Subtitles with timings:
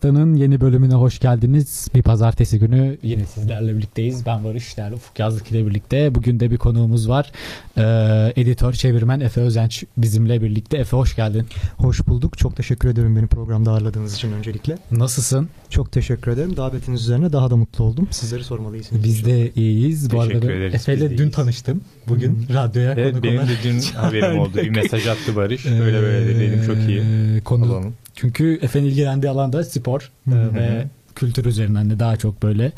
[0.00, 1.88] Ekonomista'nın yeni bölümüne hoş geldiniz.
[1.94, 4.26] Bir pazartesi günü yine sizlerle birlikteyiz.
[4.26, 6.14] Ben Barış, değerli Ufuk Yazlık ile birlikte.
[6.14, 7.32] Bugün de bir konuğumuz var.
[7.78, 10.76] Ee, editör, çevirmen Efe Özenç bizimle birlikte.
[10.78, 11.46] Efe hoş geldin.
[11.76, 12.38] Hoş bulduk.
[12.38, 14.78] Çok teşekkür ederim beni programda ağırladığınız için öncelikle.
[14.90, 15.48] Nasılsın?
[15.70, 16.56] Çok teşekkür ederim.
[16.56, 18.08] Davetiniz üzerine daha da mutlu oldum.
[18.10, 18.86] Sizleri sormalıyız.
[19.04, 20.10] Biz de iyiyiz.
[20.10, 20.74] Bu Teşekkür arada ederiz.
[20.74, 21.80] Efe ile Biz de dün tanıştım.
[22.08, 23.48] Bugün radyoya Evet konuk benim olarak.
[23.64, 24.56] de dün haberim oldu.
[24.56, 25.66] Bir mesaj attı Barış.
[25.66, 27.00] Öyle böyle dedim çok iyi.
[27.00, 27.94] Ee, Konu, Alalım.
[28.20, 30.54] Çünkü Efe'nin ilgilendiği alanda spor e, Hı hı.
[30.54, 30.84] ve
[31.14, 32.72] kültür üzerinden de daha çok böyle.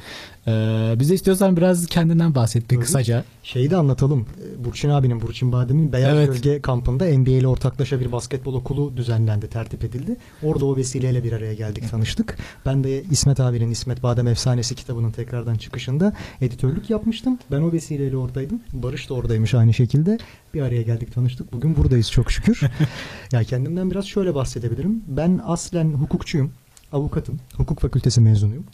[0.46, 3.24] Ee, bize istiyorsan biraz kendinden bahset bir kısaca.
[3.42, 4.26] Şeyi de anlatalım.
[4.64, 6.28] Burçin abinin, Burçin Badem'in Beyaz Evet.
[6.28, 10.16] Gölge kampında NBA ile ortaklaşa bir basketbol okulu düzenlendi, tertip edildi.
[10.42, 12.38] Orada o vesileyle bir araya geldik, tanıştık.
[12.66, 17.38] Ben de İsmet abinin İsmet Badem Efsanesi kitabının tekrardan çıkışında editörlük yapmıştım.
[17.50, 18.60] Ben o vesileyle oradaydım.
[18.72, 20.18] Barış da oradaymış aynı şekilde.
[20.54, 21.52] Bir araya geldik, tanıştık.
[21.52, 22.60] Bugün buradayız çok şükür.
[23.32, 25.02] ya kendimden biraz şöyle bahsedebilirim.
[25.06, 26.52] Ben aslen hukukçuyum,
[26.92, 28.64] avukatım, hukuk fakültesi mezunuyum.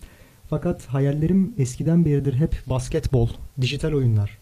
[0.50, 3.28] Fakat hayallerim eskiden beridir hep basketbol,
[3.60, 4.38] dijital oyunlar,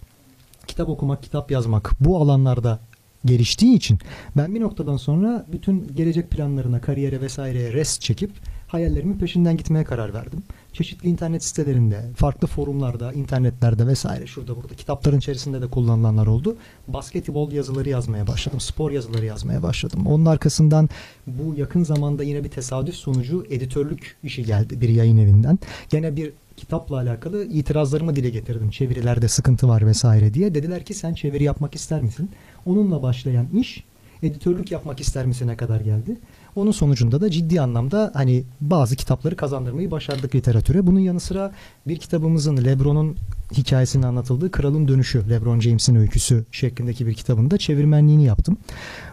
[0.66, 2.80] kitap okumak, kitap yazmak bu alanlarda
[3.24, 3.98] geliştiği için
[4.36, 8.30] ben bir noktadan sonra bütün gelecek planlarına, kariyere vesaireye rest çekip
[8.68, 10.42] hayallerimin peşinden gitmeye karar verdim.
[10.77, 16.56] Çeşitli internet sitelerinde, farklı forumlarda, internetlerde vesaire şurada burada kitapların içerisinde de kullanılanlar oldu.
[16.88, 20.06] Basketbol yazıları yazmaya başladım, spor yazıları yazmaya başladım.
[20.06, 20.88] Onun arkasından
[21.27, 25.58] bu yakın zamanda yine bir tesadüf sonucu editörlük işi geldi bir yayın evinden.
[25.91, 28.70] Gene bir kitapla alakalı itirazlarımı dile getirdim.
[28.70, 30.54] Çevirilerde sıkıntı var vesaire diye.
[30.54, 32.30] Dediler ki sen çeviri yapmak ister misin?
[32.66, 33.84] Onunla başlayan iş
[34.22, 36.16] editörlük yapmak ister misine kadar geldi.
[36.56, 40.87] Onun sonucunda da ciddi anlamda hani bazı kitapları kazandırmayı başardık literatüre.
[40.87, 41.53] Bunun yanı sıra
[41.87, 43.17] bir kitabımızın Lebron'un
[43.56, 48.56] hikayesinin anlatıldığı Kralın Dönüşü, Lebron James'in öyküsü şeklindeki bir kitabında çevirmenliğini yaptım.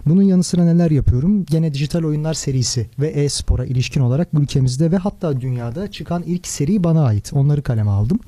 [0.05, 1.45] Bunun yanı sıra neler yapıyorum?
[1.45, 6.83] Gene dijital oyunlar serisi ve e-spora ilişkin olarak ülkemizde ve hatta dünyada çıkan ilk seri
[6.83, 7.33] bana ait.
[7.33, 8.19] Onları kaleme aldım.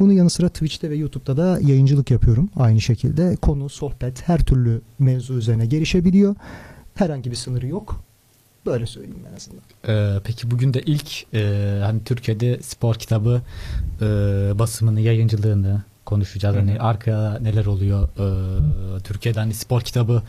[0.00, 2.50] Bunun yanı sıra Twitch'te ve YouTube'da da yayıncılık yapıyorum.
[2.56, 6.34] Aynı şekilde konu, sohbet, her türlü mevzu üzerine gelişebiliyor.
[6.94, 8.05] Herhangi bir sınırı yok.
[8.66, 9.62] Böyle söyleyeyim en azından.
[9.88, 13.42] Ee, peki bugün de ilk e, hani Türkiye'de spor kitabı
[14.00, 14.06] e,
[14.58, 16.56] basımını, yayıncılığını konuşacağız.
[16.56, 16.64] Hı hı.
[16.64, 18.08] Hani arkaya neler oluyor?
[18.08, 20.22] Ee, Türkiye'de hani spor kitabı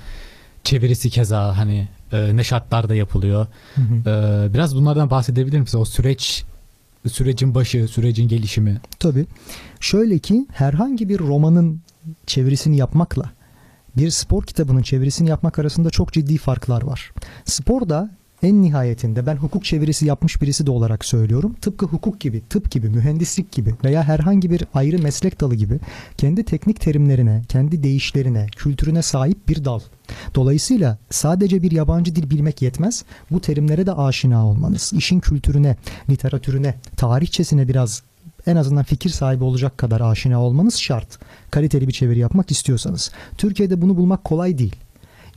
[0.63, 3.47] çevirisi keza hani e, ne şartlarda yapılıyor?
[3.77, 5.77] Ee, biraz bunlardan bahsedebilir misin?
[5.77, 6.43] O süreç
[7.07, 8.81] sürecin başı, sürecin gelişimi.
[8.99, 9.25] Tabii.
[9.79, 11.81] Şöyle ki herhangi bir romanın
[12.25, 13.31] çevirisini yapmakla
[13.97, 17.11] bir spor kitabının çevirisini yapmak arasında çok ciddi farklar var.
[17.45, 18.09] Sporda
[18.43, 21.55] en nihayetinde ben hukuk çevirisi yapmış birisi de olarak söylüyorum.
[21.61, 25.79] Tıpkı hukuk gibi, tıp gibi, mühendislik gibi veya herhangi bir ayrı meslek dalı gibi
[26.17, 29.79] kendi teknik terimlerine, kendi deyişlerine, kültürüne sahip bir dal.
[30.35, 33.03] Dolayısıyla sadece bir yabancı dil bilmek yetmez.
[33.31, 35.75] Bu terimlere de aşina olmanız, işin kültürüne,
[36.09, 38.03] literatürüne, tarihçesine biraz
[38.47, 41.19] en azından fikir sahibi olacak kadar aşina olmanız şart.
[41.51, 43.11] Kaliteli bir çeviri yapmak istiyorsanız.
[43.37, 44.75] Türkiye'de bunu bulmak kolay değil.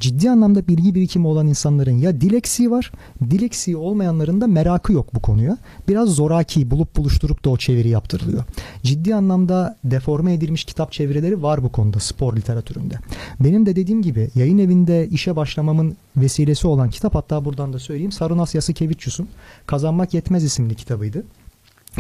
[0.01, 2.93] Ciddi anlamda bilgi birikimi olan insanların ya dil eksiği var,
[3.31, 5.59] dil eksiği olmayanların da merakı yok bu konuya.
[5.89, 8.45] Biraz zoraki bulup buluşturup da o çeviri yaptırılıyor.
[8.83, 12.95] Ciddi anlamda deforme edilmiş kitap çevirileri var bu konuda spor literatüründe.
[13.41, 18.13] Benim de dediğim gibi yayın evinde işe başlamamın vesilesi olan kitap hatta buradan da söyleyeyim
[18.13, 19.29] Sarunas Yasikevicius'un
[19.67, 21.25] Kazanmak Yetmez isimli kitabıydı.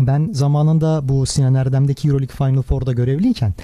[0.00, 3.54] Ben zamanında bu Sinan Erdem'deki Euroleague Final Four'da görevliyken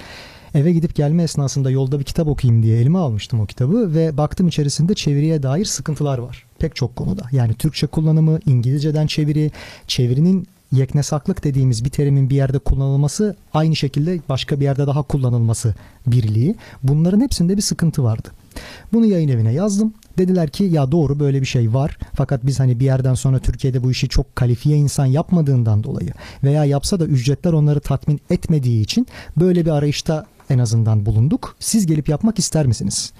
[0.57, 4.47] eve gidip gelme esnasında yolda bir kitap okuyayım diye elime almıştım o kitabı ve baktım
[4.47, 6.43] içerisinde çeviriye dair sıkıntılar var.
[6.59, 7.23] Pek çok konuda.
[7.31, 9.51] Yani Türkçe kullanımı, İngilizceden çeviri,
[9.87, 15.75] çevirinin yeknesaklık dediğimiz bir terimin bir yerde kullanılması aynı şekilde başka bir yerde daha kullanılması
[16.07, 16.55] birliği.
[16.83, 18.29] Bunların hepsinde bir sıkıntı vardı.
[18.93, 19.93] Bunu yayın evine yazdım.
[20.17, 21.97] Dediler ki ya doğru böyle bir şey var.
[22.13, 26.65] Fakat biz hani bir yerden sonra Türkiye'de bu işi çok kalifiye insan yapmadığından dolayı veya
[26.65, 31.55] yapsa da ücretler onları tatmin etmediği için böyle bir arayışta en azından bulunduk.
[31.59, 33.13] Siz gelip yapmak ister misiniz?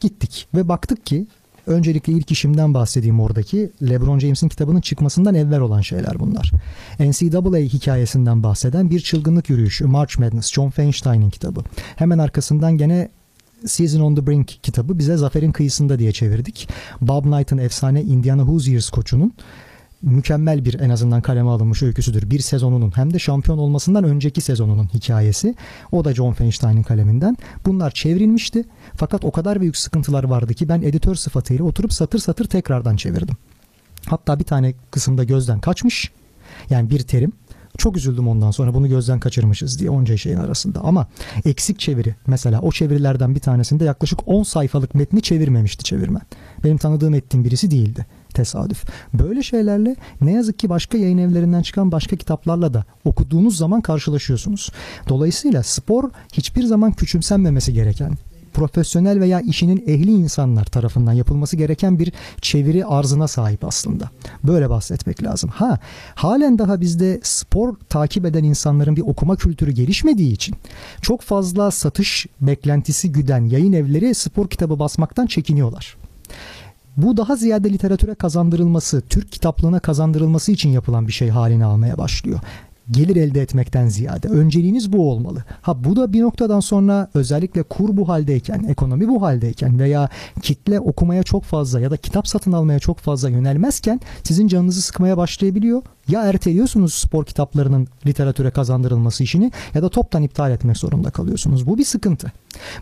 [0.00, 1.26] Gittik ve baktık ki
[1.66, 3.70] öncelikle ilk işimden bahsedeyim oradaki.
[3.82, 6.52] LeBron James'in kitabının çıkmasından evvel olan şeyler bunlar.
[7.00, 11.60] NCAA hikayesinden bahseden bir çılgınlık yürüyüşü March Madness John Feinstein'in kitabı.
[11.96, 13.08] Hemen arkasından gene
[13.66, 16.68] Season on the Brink kitabı bize Zaferin Kıyısında diye çevirdik.
[17.00, 19.32] Bob Knight'ın efsane Indiana Hoosiers koçunun
[20.02, 22.30] mükemmel bir en azından kaleme alınmış öyküsüdür.
[22.30, 25.54] Bir sezonunun hem de şampiyon olmasından önceki sezonunun hikayesi.
[25.92, 27.36] O da John Feinstein'in kaleminden.
[27.66, 28.64] Bunlar çevrilmişti.
[28.96, 33.36] Fakat o kadar büyük sıkıntılar vardı ki ben editör sıfatıyla oturup satır satır tekrardan çevirdim.
[34.06, 36.12] Hatta bir tane kısımda gözden kaçmış.
[36.70, 37.32] Yani bir terim.
[37.78, 40.80] Çok üzüldüm ondan sonra bunu gözden kaçırmışız diye onca şeyin arasında.
[40.80, 41.06] Ama
[41.44, 46.22] eksik çeviri mesela o çevirilerden bir tanesinde yaklaşık 10 sayfalık metni çevirmemişti çevirmen.
[46.64, 48.06] Benim tanıdığım ettiğim birisi değildi.
[48.38, 48.84] Tesadüf.
[49.14, 54.70] Böyle şeylerle ne yazık ki başka yayın evlerinden çıkan başka kitaplarla da okuduğunuz zaman karşılaşıyorsunuz.
[55.08, 58.18] Dolayısıyla spor hiçbir zaman küçümsenmemesi gereken
[58.54, 64.10] profesyonel veya işinin ehli insanlar tarafından yapılması gereken bir çeviri arzına sahip aslında.
[64.44, 65.50] Böyle bahsetmek lazım.
[65.50, 65.78] Ha,
[66.14, 70.54] halen daha bizde spor takip eden insanların bir okuma kültürü gelişmediği için
[71.02, 75.96] çok fazla satış beklentisi güden yayın evleri spor kitabı basmaktan çekiniyorlar.
[76.98, 82.40] Bu daha ziyade literatüre kazandırılması, Türk kitaplığına kazandırılması için yapılan bir şey haline almaya başlıyor
[82.90, 85.44] gelir elde etmekten ziyade önceliğiniz bu olmalı.
[85.62, 90.08] Ha bu da bir noktadan sonra özellikle kur bu haldeyken, ekonomi bu haldeyken veya
[90.42, 95.16] kitle okumaya çok fazla ya da kitap satın almaya çok fazla yönelmezken sizin canınızı sıkmaya
[95.16, 95.82] başlayabiliyor.
[96.08, 101.66] Ya erteliyorsunuz spor kitaplarının literatüre kazandırılması işini ya da toptan iptal etmek zorunda kalıyorsunuz.
[101.66, 102.32] Bu bir sıkıntı.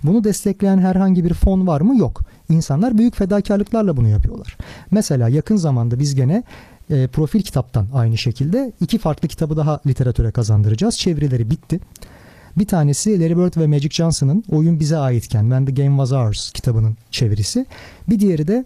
[0.03, 1.99] Bunu destekleyen herhangi bir fon var mı?
[1.99, 2.21] Yok.
[2.51, 4.57] İnsanlar büyük fedakarlıklarla bunu yapıyorlar.
[4.91, 6.43] Mesela yakın zamanda biz gene
[6.91, 10.99] e, profil kitaptan aynı şekilde iki farklı kitabı daha literatüre kazandıracağız.
[10.99, 11.81] Çevirileri bitti.
[12.57, 16.53] Bir tanesi Larry Bird ve Magic Johnson'ın Oyun Bize Aitken When the Game Was Ours
[16.53, 17.67] kitabının çevirisi.
[18.09, 18.65] Bir diğeri de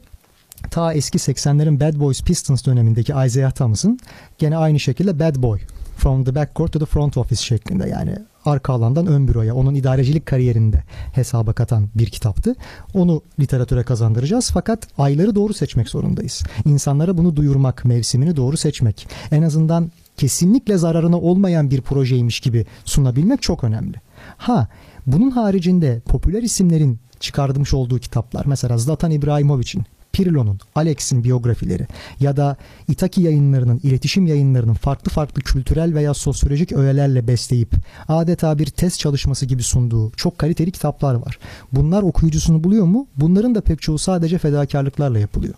[0.71, 3.99] ta eski 80'lerin Bad Boys Pistons dönemindeki Isaiah Thomas'ın
[4.39, 5.61] gene aynı şekilde Bad Boy
[5.97, 10.27] From the Backcourt to the Front Office şeklinde yani arka alandan ön büroya onun idarecilik
[10.27, 10.83] kariyerinde
[11.13, 12.55] hesaba katan bir kitaptı.
[12.95, 16.43] Onu literatüre kazandıracağız fakat ayları doğru seçmek zorundayız.
[16.65, 19.09] İnsanlara bunu duyurmak, mevsimini doğru seçmek.
[19.33, 23.97] En azından kesinlikle zararına olmayan bir projeymiş gibi sunabilmek çok önemli.
[24.37, 24.69] Ha
[25.07, 31.87] bunun haricinde popüler isimlerin çıkarmış olduğu kitaplar mesela Zlatan İbrahimovic'in Pirlo'nun, Alex'in biyografileri
[32.21, 32.57] ya da
[32.89, 37.75] Itaki yayınlarının, iletişim yayınlarının farklı farklı kültürel veya sosyolojik öğelerle besleyip
[38.09, 41.39] adeta bir test çalışması gibi sunduğu çok kaliteli kitaplar var.
[41.73, 43.07] Bunlar okuyucusunu buluyor mu?
[43.17, 45.55] Bunların da pek çoğu sadece fedakarlıklarla yapılıyor.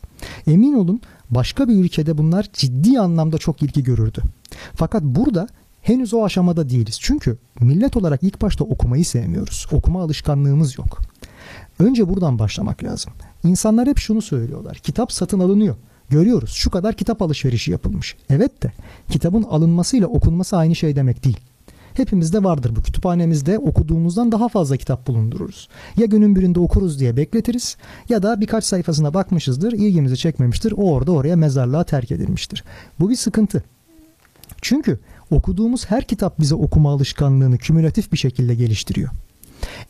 [0.46, 1.00] Emin olun
[1.31, 4.22] başka bir ülkede bunlar ciddi anlamda çok ilgi görürdü.
[4.75, 5.49] Fakat burada
[5.82, 6.99] henüz o aşamada değiliz.
[7.00, 9.66] Çünkü millet olarak ilk başta okumayı sevmiyoruz.
[9.72, 11.12] Okuma alışkanlığımız yok.
[11.78, 13.12] Önce buradan başlamak lazım.
[13.44, 14.76] İnsanlar hep şunu söylüyorlar.
[14.76, 15.76] Kitap satın alınıyor.
[16.10, 18.16] Görüyoruz şu kadar kitap alışverişi yapılmış.
[18.30, 18.72] Evet de
[19.10, 21.38] kitabın alınmasıyla okunması aynı şey demek değil.
[21.94, 25.69] Hepimizde vardır bu kütüphanemizde okuduğumuzdan daha fazla kitap bulundururuz.
[25.96, 27.76] Ya günün birinde okuruz diye bekletiriz
[28.08, 32.64] ya da birkaç sayfasına bakmışızdır ilgimizi çekmemiştir o orada oraya mezarlığa terk edilmiştir.
[33.00, 33.64] Bu bir sıkıntı.
[34.62, 39.10] Çünkü okuduğumuz her kitap bize okuma alışkanlığını kümülatif bir şekilde geliştiriyor.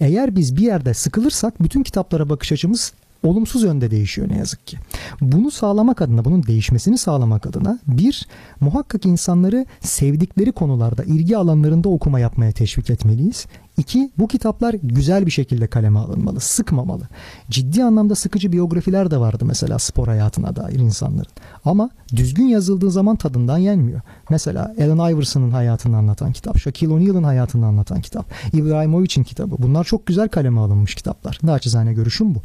[0.00, 2.92] Eğer biz bir yerde sıkılırsak bütün kitaplara bakış açımız
[3.22, 4.78] olumsuz yönde değişiyor ne yazık ki.
[5.20, 8.26] Bunu sağlamak adına, bunun değişmesini sağlamak adına bir,
[8.60, 13.46] muhakkak insanları sevdikleri konularda, ilgi alanlarında okuma yapmaya teşvik etmeliyiz.
[13.78, 17.02] İki, bu kitaplar güzel bir şekilde kaleme alınmalı, sıkmamalı.
[17.50, 21.32] Ciddi anlamda sıkıcı biyografiler de vardı mesela spor hayatına dair insanların.
[21.64, 24.00] Ama düzgün yazıldığı zaman tadından yenmiyor.
[24.30, 29.56] Mesela Allen Iverson'ın hayatını anlatan kitap, Shaquille O'Neal'ın hayatını anlatan kitap, İbrahimovic'in kitabı.
[29.58, 31.38] Bunlar çok güzel kaleme alınmış kitaplar.
[31.42, 32.42] Naçizane görüşüm bu.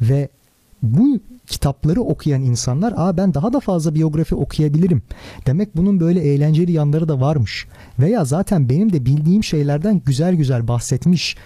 [0.00, 0.28] Ve
[0.82, 1.18] bu
[1.52, 5.02] kitapları okuyan insanlar aa ben daha da fazla biyografi okuyabilirim.
[5.46, 7.66] Demek bunun böyle eğlenceli yanları da varmış.
[7.98, 11.36] Veya zaten benim de bildiğim şeylerden güzel güzel bahsetmiş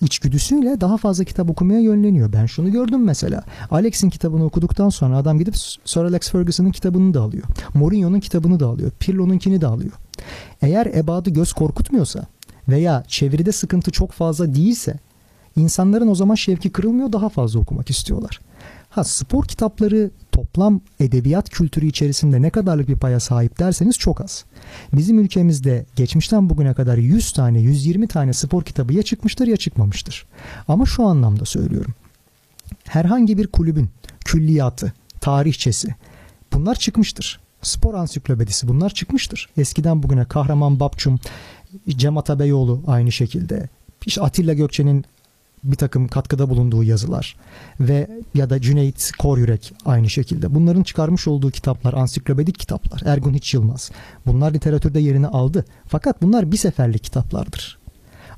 [0.00, 2.32] içgüdüsüyle daha fazla kitap okumaya yönleniyor.
[2.32, 3.44] Ben şunu gördüm mesela.
[3.70, 7.44] Alex'in kitabını okuduktan sonra adam gidip Sir Alex Ferguson'ın kitabını da alıyor.
[7.74, 8.90] Mourinho'nun kitabını da alıyor.
[9.00, 9.92] Pirlo'nunkini de alıyor.
[10.62, 12.26] Eğer ebadı göz korkutmuyorsa
[12.68, 14.98] veya çeviride sıkıntı çok fazla değilse
[15.56, 18.40] insanların o zaman şevki kırılmıyor daha fazla okumak istiyorlar.
[18.88, 24.44] Ha spor kitapları toplam edebiyat kültürü içerisinde ne kadarlık bir paya sahip derseniz çok az.
[24.92, 30.26] Bizim ülkemizde geçmişten bugüne kadar 100 tane 120 tane spor kitabı ya çıkmıştır ya çıkmamıştır.
[30.68, 31.94] Ama şu anlamda söylüyorum.
[32.84, 33.90] Herhangi bir kulübün
[34.24, 35.94] külliyatı, tarihçesi
[36.52, 37.40] bunlar çıkmıştır.
[37.62, 39.48] Spor ansiklopedisi bunlar çıkmıştır.
[39.56, 41.18] Eskiden bugüne Kahraman Babçum,
[41.88, 43.68] Cem Atabeyoğlu aynı şekilde.
[44.06, 45.04] İşte Atilla Gökçe'nin
[45.64, 47.36] bir takım katkıda bulunduğu yazılar
[47.80, 50.54] ve ya da Cüneyt Koryürek aynı şekilde.
[50.54, 53.02] Bunların çıkarmış olduğu kitaplar ansiklopedik kitaplar.
[53.06, 53.90] Ergun Hiç Yılmaz.
[54.26, 55.64] Bunlar literatürde yerini aldı.
[55.86, 57.78] Fakat bunlar bir seferlik kitaplardır.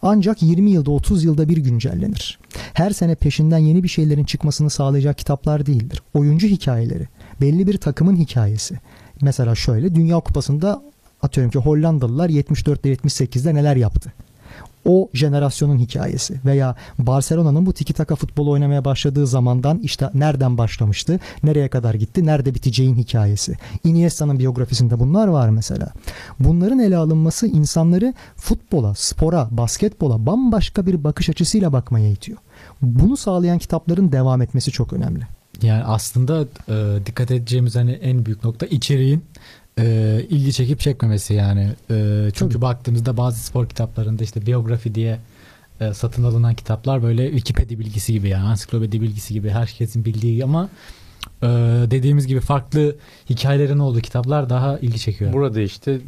[0.02, 2.38] Ancak 20 yılda 30 yılda bir güncellenir.
[2.74, 6.02] Her sene peşinden yeni bir şeylerin çıkmasını sağlayacak kitaplar değildir.
[6.14, 7.08] Oyuncu hikayeleri,
[7.40, 8.80] belli bir takımın hikayesi.
[9.20, 10.82] Mesela şöyle Dünya Kupası'nda
[11.22, 14.12] atıyorum ki Hollandalılar 74'te 78'de neler yaptı?
[14.84, 21.20] O jenerasyonun hikayesi veya Barcelona'nın bu tiki taka futbolu oynamaya başladığı zamandan işte nereden başlamıştı,
[21.42, 23.54] nereye kadar gitti, nerede biteceğin hikayesi.
[23.84, 25.92] Iniesta'nın biyografisinde bunlar var mesela.
[26.38, 32.38] Bunların ele alınması insanları futbola, spora, basketbola bambaşka bir bakış açısıyla bakmaya itiyor.
[32.82, 35.26] Bunu sağlayan kitapların devam etmesi çok önemli.
[35.62, 39.24] Yani aslında e, dikkat edeceğimiz hani en büyük nokta içeriğin
[39.78, 41.68] e, ilgi çekip çekmemesi yani.
[41.90, 42.62] E, çünkü Tabii.
[42.62, 45.18] baktığımızda bazı spor kitaplarında işte biyografi diye
[45.80, 50.68] e, satın alınan kitaplar böyle Wikipedia bilgisi gibi yani ansiklopedi bilgisi gibi herkesin bildiği ama
[51.42, 51.46] e,
[51.90, 52.96] dediğimiz gibi farklı
[53.30, 55.32] hikayelerin olduğu kitaplar daha ilgi çekiyor.
[55.32, 56.00] Burada işte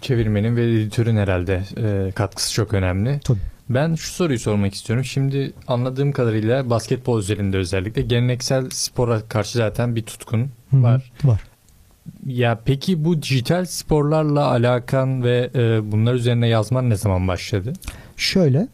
[0.00, 3.20] çevirmenin ve editörün herhalde e, katkısı çok önemli.
[3.24, 3.38] Tabii.
[3.68, 5.04] Ben şu soruyu sormak istiyorum.
[5.04, 11.12] Şimdi anladığım kadarıyla basketbol üzerinde özellikle geleneksel spora karşı zaten bir tutkun Hı hı, var.
[11.24, 11.40] Var.
[12.26, 17.72] Ya peki bu dijital sporlarla alakan ve e, bunlar üzerine yazman ne zaman başladı?
[18.16, 18.68] Şöyle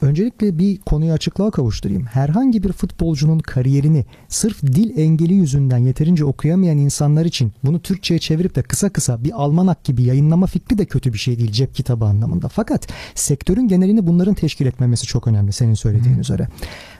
[0.00, 2.04] öncelikle bir konuyu açıklığa kavuşturayım.
[2.04, 8.54] Herhangi bir futbolcunun kariyerini sırf dil engeli yüzünden yeterince okuyamayan insanlar için bunu Türkçe'ye çevirip
[8.54, 12.04] de kısa kısa bir almanak gibi yayınlama fikri de kötü bir şey değil cep kitabı
[12.04, 12.48] anlamında.
[12.48, 16.48] Fakat sektörün genelini bunların teşkil etmemesi çok önemli senin söylediğin üzere.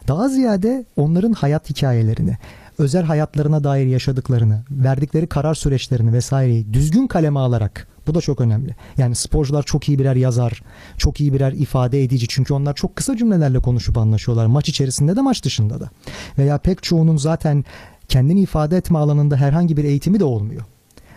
[0.09, 2.37] Daha ziyade onların hayat hikayelerini,
[2.79, 8.75] özel hayatlarına dair yaşadıklarını, verdikleri karar süreçlerini vesaireyi düzgün kaleme alarak bu da çok önemli.
[8.97, 10.63] Yani sporcular çok iyi birer yazar,
[10.99, 12.29] çok iyi birer ifade edici.
[12.29, 14.47] Çünkü onlar çok kısa cümlelerle konuşup anlaşıyorlar.
[14.47, 15.91] Maç içerisinde de maç dışında da.
[16.39, 17.65] Veya pek çoğunun zaten
[18.09, 20.63] kendini ifade etme alanında herhangi bir eğitimi de olmuyor.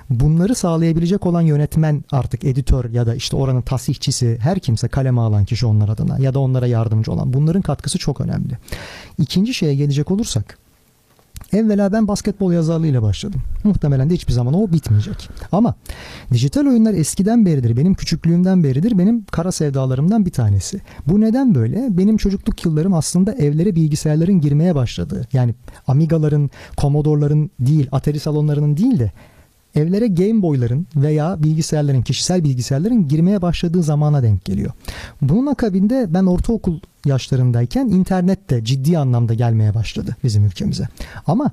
[0.09, 5.45] Bunları sağlayabilecek olan yönetmen artık editör ya da işte oranın tasihçisi her kimse kaleme alan
[5.45, 8.57] kişi onlar adına ya da onlara yardımcı olan bunların katkısı çok önemli.
[9.19, 10.57] İkinci şeye gelecek olursak
[11.53, 13.41] Evvela ben basketbol yazarlığıyla başladım.
[13.63, 15.29] Muhtemelen de hiçbir zaman o bitmeyecek.
[15.51, 15.75] Ama
[16.33, 20.81] dijital oyunlar eskiden beridir, benim küçüklüğümden beridir benim kara sevdalarımdan bir tanesi.
[21.07, 21.97] Bu neden böyle?
[21.97, 25.27] Benim çocukluk yıllarım aslında evlere bilgisayarların girmeye başladığı.
[25.33, 25.55] Yani
[25.87, 29.11] Amiga'ların, Commodore'ların değil, Atari salonlarının değil de
[29.77, 34.71] evlere Game Boy'ların veya bilgisayarların, kişisel bilgisayarların girmeye başladığı zamana denk geliyor.
[35.21, 40.87] Bunun akabinde ben ortaokul yaşlarındayken internet de ciddi anlamda gelmeye başladı bizim ülkemize.
[41.27, 41.51] Ama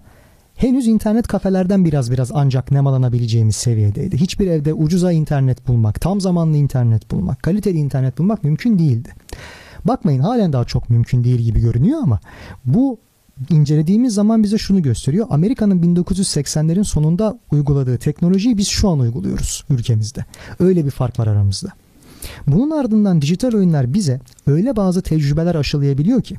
[0.54, 4.16] henüz internet kafelerden biraz biraz ancak nemalanabileceğimiz seviyedeydi.
[4.16, 9.08] Hiçbir evde ucuza internet bulmak, tam zamanlı internet bulmak, kaliteli internet bulmak mümkün değildi.
[9.84, 12.20] Bakmayın halen daha çok mümkün değil gibi görünüyor ama
[12.64, 12.98] bu
[13.50, 15.26] incelediğimiz zaman bize şunu gösteriyor.
[15.30, 20.24] Amerika'nın 1980'lerin sonunda uyguladığı teknolojiyi biz şu an uyguluyoruz ülkemizde.
[20.60, 21.68] Öyle bir fark var aramızda.
[22.46, 26.36] Bunun ardından dijital oyunlar bize öyle bazı tecrübeler aşılayabiliyor ki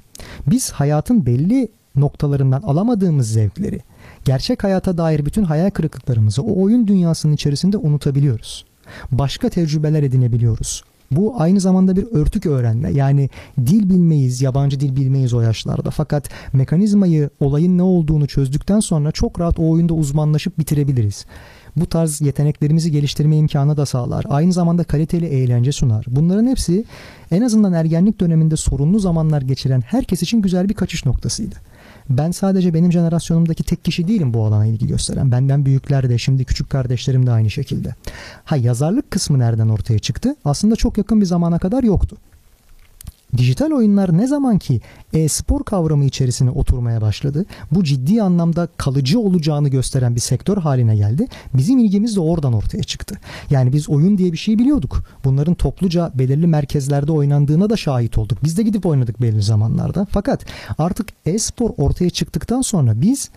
[0.48, 3.80] biz hayatın belli noktalarından alamadığımız zevkleri,
[4.26, 8.66] gerçek hayata dair bütün hayal kırıklıklarımızı o oyun dünyasının içerisinde unutabiliyoruz.
[9.12, 10.84] Başka tecrübeler edinebiliyoruz.
[11.12, 12.92] Bu aynı zamanda bir örtük öğrenme.
[12.92, 13.30] Yani
[13.66, 15.92] dil bilmeyiz, yabancı dil bilmeyiz o yaşlarda.
[15.92, 21.26] Fakat mekanizmayı, olayın ne olduğunu çözdükten sonra çok rahat o oyunda uzmanlaşıp bitirebiliriz.
[21.76, 24.26] Bu tarz yeteneklerimizi geliştirme imkanı da sağlar.
[24.30, 26.06] Aynı zamanda kaliteli eğlence sunar.
[26.08, 26.86] Bunların hepsi
[27.32, 31.56] en azından ergenlik döneminde sorunlu zamanlar geçiren herkes için güzel bir kaçış noktasıydı.
[32.10, 35.32] Ben sadece benim jenerasyonumdaki tek kişi değilim bu alana ilgi gösteren.
[35.32, 37.96] Benden büyükler de şimdi küçük kardeşlerim de aynı şekilde.
[38.46, 40.36] Ha yazarlık kısmı nereden ortaya çıktı?
[40.46, 42.18] Aslında çok yakın bir zamana kadar yoktu.
[43.38, 44.82] Dijital oyunlar ne zaman ki
[45.14, 51.28] e-spor kavramı içerisine oturmaya başladı, bu ciddi anlamda kalıcı olacağını gösteren bir sektör haline geldi.
[51.54, 53.16] Bizim ilgimiz de oradan ortaya çıktı.
[53.50, 55.04] Yani biz oyun diye bir şey biliyorduk.
[55.24, 58.38] Bunların topluca belirli merkezlerde oynandığına da şahit olduk.
[58.44, 60.08] Biz de gidip oynadık belirli zamanlarda.
[60.10, 60.46] Fakat
[60.78, 63.30] artık e-spor ortaya çıktıktan sonra biz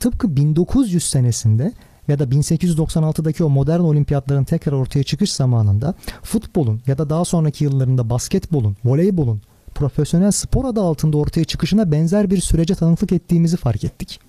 [0.00, 1.72] tıpkı 1900 senesinde
[2.10, 7.64] ya da 1896'daki o modern olimpiyatların tekrar ortaya çıkış zamanında futbolun ya da daha sonraki
[7.64, 9.42] yıllarında basketbolun, voleybolun
[9.74, 14.20] profesyonel spor adı altında ortaya çıkışına benzer bir sürece tanıklık ettiğimizi fark ettik.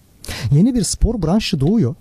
[0.52, 1.96] Yeni bir spor branşı doğuyor.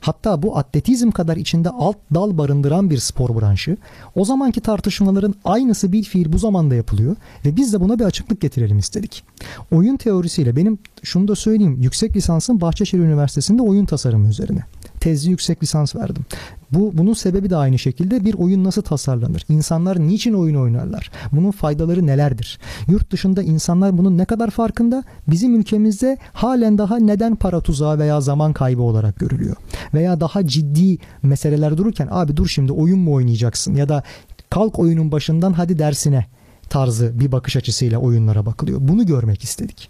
[0.00, 3.76] Hatta bu atletizm kadar içinde alt dal barındıran bir spor branşı.
[4.14, 8.40] O zamanki tartışmaların aynısı bir fiil bu zamanda yapılıyor ve biz de buna bir açıklık
[8.40, 9.24] getirelim istedik.
[9.72, 14.64] Oyun teorisiyle benim şunu da söyleyeyim yüksek lisansım Bahçeşehir Üniversitesi'nde oyun tasarımı üzerine
[15.00, 16.24] tezli yüksek lisans verdim.
[16.72, 19.44] Bu bunun sebebi de aynı şekilde bir oyun nasıl tasarlanır?
[19.48, 21.10] İnsanlar niçin oyun oynarlar?
[21.32, 22.58] Bunun faydaları nelerdir?
[22.88, 25.04] Yurt dışında insanlar bunun ne kadar farkında?
[25.28, 29.56] Bizim ülkemizde halen daha neden para tuzağı veya zaman kaybı olarak görülüyor?
[29.94, 34.02] Veya daha ciddi meseleler dururken abi dur şimdi oyun mu oynayacaksın ya da
[34.50, 36.26] kalk oyunun başından hadi dersine
[36.68, 38.78] tarzı bir bakış açısıyla oyunlara bakılıyor.
[38.82, 39.88] Bunu görmek istedik.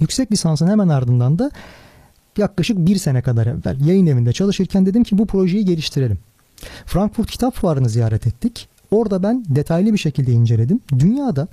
[0.00, 1.50] Yüksek lisansın hemen ardından da
[2.38, 6.18] yaklaşık bir sene kadar evvel yayın evinde çalışırken dedim ki bu projeyi geliştirelim.
[6.86, 8.68] Frankfurt Kitap Fuarı'nı ziyaret ettik.
[8.90, 10.80] Orada ben detaylı bir şekilde inceledim.
[10.98, 11.48] Dünyada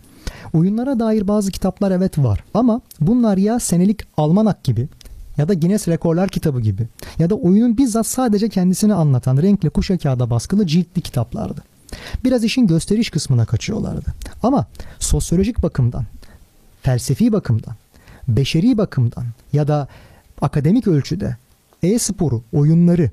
[0.54, 4.88] oyunlara dair bazı kitaplar evet var ama bunlar ya senelik almanak gibi
[5.38, 6.88] ya da Guinness Rekorlar kitabı gibi
[7.20, 11.62] ya da oyunun bizzat sadece kendisini anlatan renkli kuşa kağıda baskılı ciltli kitaplardı.
[12.24, 14.14] Biraz işin gösteriş kısmına kaçıyorlardı.
[14.44, 14.66] Ama
[15.00, 16.06] sosyolojik bakımdan,
[16.82, 17.76] felsefi bakımdan,
[18.28, 19.88] beşeri bakımdan ya da
[20.42, 21.38] akademik ölçüde
[21.84, 23.10] e-sporu, oyunları,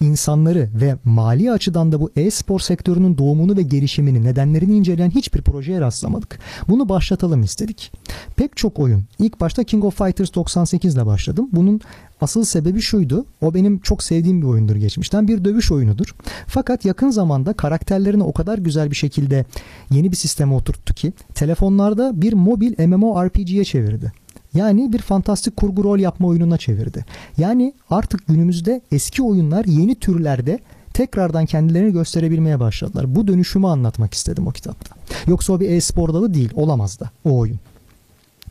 [0.00, 5.80] insanları ve mali açıdan da bu e-spor sektörünün doğumunu ve gelişimini, nedenlerini inceleyen hiçbir projeye
[5.80, 6.38] rastlamadık.
[6.68, 7.92] Bunu başlatalım istedik.
[8.36, 9.04] Pek çok oyun.
[9.18, 11.48] İlk başta King of Fighters 98 ile başladım.
[11.52, 11.80] Bunun
[12.20, 13.26] asıl sebebi şuydu.
[13.40, 15.28] O benim çok sevdiğim bir oyundur geçmişten.
[15.28, 16.14] Bir dövüş oyunudur.
[16.46, 19.44] Fakat yakın zamanda karakterlerini o kadar güzel bir şekilde
[19.90, 24.23] yeni bir sisteme oturttu ki telefonlarda bir mobil MMORPG'ye çevirdi.
[24.54, 27.04] Yani bir fantastik kurgu rol yapma oyununa çevirdi.
[27.38, 30.58] Yani artık günümüzde eski oyunlar yeni türlerde
[30.92, 33.14] tekrardan kendilerini gösterebilmeye başladılar.
[33.14, 34.94] Bu dönüşümü anlatmak istedim o kitapta.
[35.26, 37.58] Yoksa o bir e-spor dalı değil, olamaz da o oyun.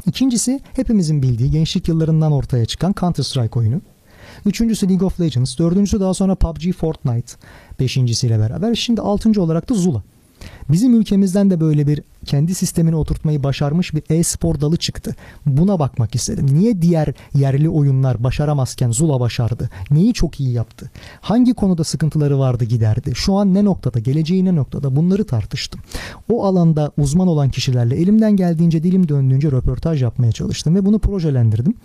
[0.06, 3.82] İkincisi hepimizin bildiği gençlik yıllarından ortaya çıkan Counter Strike oyunu.
[4.46, 5.58] Üçüncüsü League of Legends.
[5.58, 7.34] Dördüncüsü daha sonra PUBG Fortnite.
[7.80, 8.76] Beşincisiyle beraber.
[8.76, 10.04] Şimdi altıncı olarak da Zula.
[10.70, 15.16] Bizim ülkemizden de böyle bir kendi sistemini oturtmayı başarmış bir e-spor dalı çıktı.
[15.46, 16.48] Buna bakmak istedim.
[16.54, 19.70] Niye diğer yerli oyunlar başaramazken Zula başardı?
[19.92, 20.92] Neyi çok iyi yaptı?
[21.22, 23.12] Hangi konuda sıkıntıları vardı giderdi?
[23.16, 24.00] Şu an ne noktada?
[24.00, 24.96] Geleceği ne noktada?
[24.96, 25.82] Bunları tartıştım.
[26.32, 31.76] O alanda uzman olan kişilerle elimden geldiğince dilim döndüğünce röportaj yapmaya çalıştım ve bunu projelendirdim.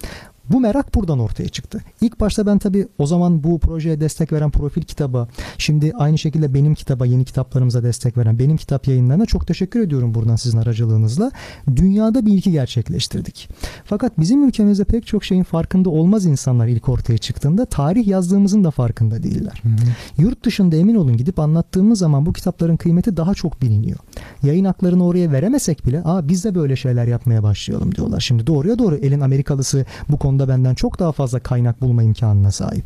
[0.51, 1.81] Bu merak buradan ortaya çıktı.
[2.01, 5.29] İlk başta ben tabii o zaman bu projeye destek veren profil kitaba,
[5.59, 10.15] şimdi aynı şekilde benim kitaba, yeni kitaplarımıza destek veren benim kitap yayınlarına çok teşekkür ediyorum
[10.15, 11.31] buradan sizin aracılığınızla.
[11.77, 13.49] Dünyada bir ilki gerçekleştirdik.
[13.85, 18.71] Fakat bizim ülkemizde pek çok şeyin farkında olmaz insanlar ilk ortaya çıktığında tarih yazdığımızın da
[18.71, 19.63] farkında değiller.
[19.63, 20.23] Hı hı.
[20.23, 23.99] Yurt dışında emin olun gidip anlattığımız zaman bu kitapların kıymeti daha çok biliniyor.
[24.43, 28.21] Yayın haklarını oraya veremesek bile Aa, biz de böyle şeyler yapmaya başlayalım diyorlar.
[28.21, 32.53] Şimdi doğruya doğru elin Amerikalısı bu konuda konuda benden çok daha fazla kaynak bulma imkanına
[32.53, 32.85] sahip.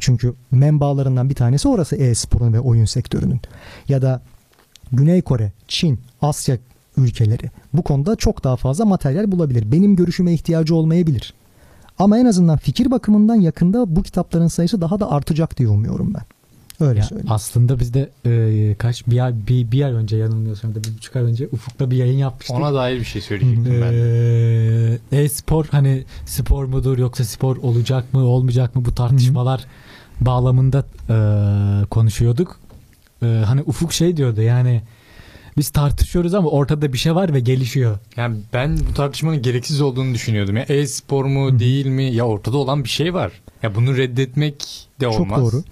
[0.00, 3.40] Çünkü menbaalarından bir tanesi orası e-sporun ve oyun sektörünün.
[3.88, 4.22] Ya da
[4.92, 6.58] Güney Kore, Çin, Asya
[6.96, 9.72] ülkeleri bu konuda çok daha fazla materyal bulabilir.
[9.72, 11.34] Benim görüşüme ihtiyacı olmayabilir.
[11.98, 16.24] Ama en azından fikir bakımından yakında bu kitapların sayısı daha da artacak diye umuyorum ben.
[16.80, 17.32] Öyle ya söyleyeyim.
[17.32, 21.16] Aslında biz de e, kaç bir ay, bir, bir ay önce yanılmıyorsam da bir buçuk
[21.16, 22.56] ay önce Ufuk'ta bir yayın yapmıştık.
[22.56, 23.92] Ona dair bir şey söyleyecektim ben.
[25.12, 30.26] E, e-spor hani spor mudur yoksa spor olacak mı olmayacak mı bu tartışmalar Hı-hı.
[30.26, 31.16] bağlamında e,
[31.86, 32.60] konuşuyorduk.
[33.22, 34.82] E, hani Ufuk şey diyordu yani
[35.56, 37.98] biz tartışıyoruz ama ortada bir şey var ve gelişiyor.
[38.16, 40.56] Yani ben bu tartışmanın gereksiz olduğunu düşünüyordum.
[40.56, 41.58] Ya e-spor mu Hı.
[41.58, 42.04] değil mi?
[42.04, 43.32] Ya ortada olan bir şey var.
[43.62, 45.40] Ya bunu reddetmek de olmaz.
[45.40, 45.62] Çok doğru.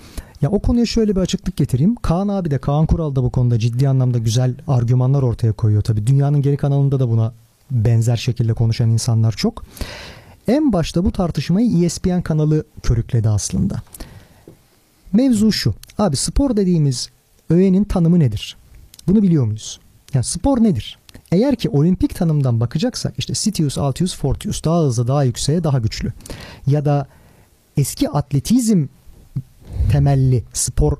[0.44, 1.94] Ya o konuya şöyle bir açıklık getireyim.
[1.94, 6.06] Kaan abi de Kaan Kural da bu konuda ciddi anlamda güzel argümanlar ortaya koyuyor tabii.
[6.06, 7.32] Dünyanın geri kanalında da buna
[7.70, 9.64] benzer şekilde konuşan insanlar çok.
[10.48, 13.82] En başta bu tartışmayı ESPN kanalı körükledi aslında.
[15.12, 15.74] Mevzu şu.
[15.98, 17.08] Abi spor dediğimiz
[17.50, 18.56] öğenin tanımı nedir?
[19.08, 19.80] Bunu biliyor muyuz?
[20.14, 20.98] Yani spor nedir?
[21.32, 26.12] Eğer ki olimpik tanımdan bakacaksak işte Sitius, Altius, Fortius daha hızlı, daha yükseğe, daha güçlü.
[26.66, 27.06] Ya da
[27.76, 28.86] eski atletizm
[29.94, 30.96] temelli spor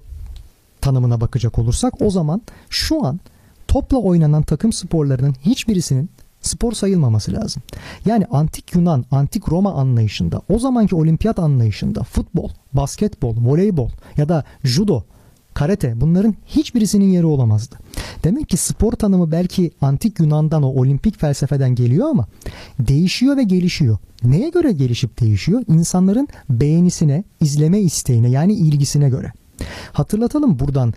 [0.80, 3.20] tanımına bakacak olursak o zaman şu an
[3.68, 7.62] topla oynanan takım sporlarının hiçbirisinin spor sayılmaması lazım.
[8.06, 14.44] Yani antik Yunan, antik Roma anlayışında, o zamanki olimpiyat anlayışında futbol, basketbol, voleybol ya da
[14.64, 15.04] judo,
[15.54, 17.76] karate bunların hiçbirisinin yeri olamazdı.
[18.24, 22.26] Demek ki spor tanımı belki antik Yunan'dan o olimpik felsefeden geliyor ama
[22.78, 23.98] değişiyor ve gelişiyor.
[24.24, 25.62] Neye göre gelişip değişiyor?
[25.68, 29.32] İnsanların beğenisine, izleme isteğine yani ilgisine göre.
[29.92, 30.94] Hatırlatalım buradan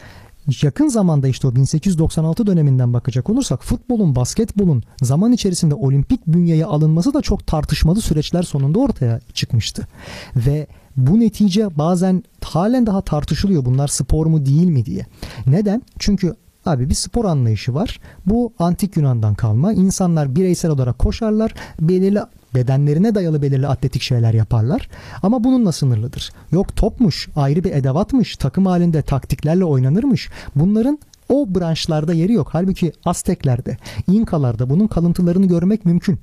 [0.61, 7.13] yakın zamanda işte o 1896 döneminden bakacak olursak futbolun, basketbolun zaman içerisinde olimpik bünyeye alınması
[7.13, 9.87] da çok tartışmalı süreçler sonunda ortaya çıkmıştı.
[10.35, 10.67] Ve
[10.97, 15.05] bu netice bazen halen daha tartışılıyor bunlar spor mu değil mi diye.
[15.47, 15.81] Neden?
[15.99, 17.99] Çünkü Abi bir spor anlayışı var.
[18.25, 19.73] Bu antik Yunan'dan kalma.
[19.73, 21.53] İnsanlar bireysel olarak koşarlar.
[21.81, 22.19] Belirli
[22.55, 24.89] bedenlerine dayalı belirli atletik şeyler yaparlar.
[25.23, 26.31] Ama bununla sınırlıdır.
[26.51, 30.29] Yok topmuş, ayrı bir edevatmış, takım halinde taktiklerle oynanırmış.
[30.55, 32.49] Bunların o branşlarda yeri yok.
[32.51, 36.19] Halbuki Azteklerde, İnkalarda bunun kalıntılarını görmek mümkün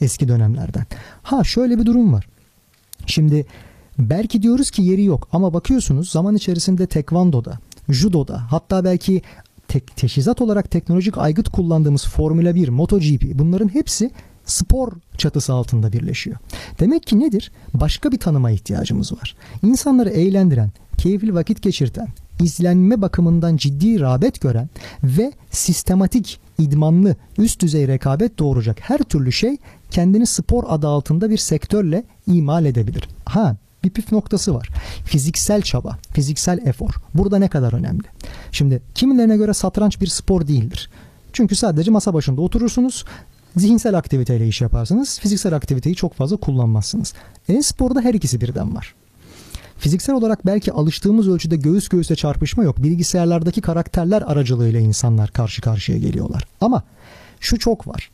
[0.00, 0.86] eski dönemlerden.
[1.22, 2.28] Ha şöyle bir durum var.
[3.06, 3.46] Şimdi
[3.98, 7.58] belki diyoruz ki yeri yok ama bakıyorsunuz zaman içerisinde tekvandoda,
[7.88, 9.22] judoda hatta belki
[9.68, 14.10] tek, teşhizat olarak teknolojik aygıt kullandığımız Formula 1, MotoGP bunların hepsi
[14.44, 16.36] spor çatısı altında birleşiyor.
[16.80, 17.52] Demek ki nedir?
[17.74, 19.36] Başka bir tanıma ihtiyacımız var.
[19.62, 22.08] İnsanları eğlendiren, keyifli vakit geçirten,
[22.42, 24.68] izlenme bakımından ciddi rağbet gören
[25.02, 29.56] ve sistematik, idmanlı, üst düzey rekabet doğuracak her türlü şey
[29.90, 33.08] kendini spor adı altında bir sektörle imal edebilir.
[33.24, 34.68] Ha bir püf noktası var.
[35.04, 36.90] Fiziksel çaba, fiziksel efor.
[37.14, 38.04] Burada ne kadar önemli?
[38.52, 40.90] Şimdi kimilerine göre satranç bir spor değildir.
[41.32, 43.04] Çünkü sadece masa başında oturursunuz
[43.56, 45.18] zihinsel aktiviteyle iş yaparsınız.
[45.18, 47.14] Fiziksel aktiviteyi çok fazla kullanmazsınız.
[47.48, 48.94] E-sporda her ikisi birden var.
[49.78, 52.82] Fiziksel olarak belki alıştığımız ölçüde göğüs göğüse çarpışma yok.
[52.82, 56.44] Bilgisayarlardaki karakterler aracılığıyla insanlar karşı karşıya geliyorlar.
[56.60, 56.82] Ama
[57.40, 58.10] şu çok var.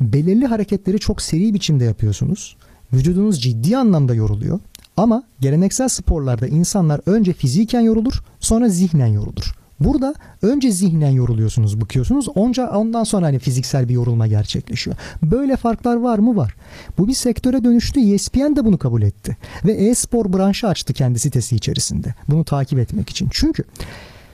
[0.00, 2.56] Belirli hareketleri çok seri biçimde yapıyorsunuz.
[2.92, 4.60] Vücudunuz ciddi anlamda yoruluyor.
[4.96, 9.54] Ama geleneksel sporlarda insanlar önce fiziken yorulur, sonra zihnen yorulur.
[9.80, 12.28] Burada önce zihnen yoruluyorsunuz, bıkıyorsunuz.
[12.34, 14.96] Onca ondan sonra hani fiziksel bir yorulma gerçekleşiyor.
[15.22, 16.36] Böyle farklar var mı?
[16.36, 16.54] Var.
[16.98, 18.14] Bu bir sektöre dönüştü.
[18.14, 19.36] ESPN de bunu kabul etti.
[19.64, 22.14] Ve e-spor branşı açtı kendi sitesi içerisinde.
[22.28, 23.28] Bunu takip etmek için.
[23.30, 23.64] Çünkü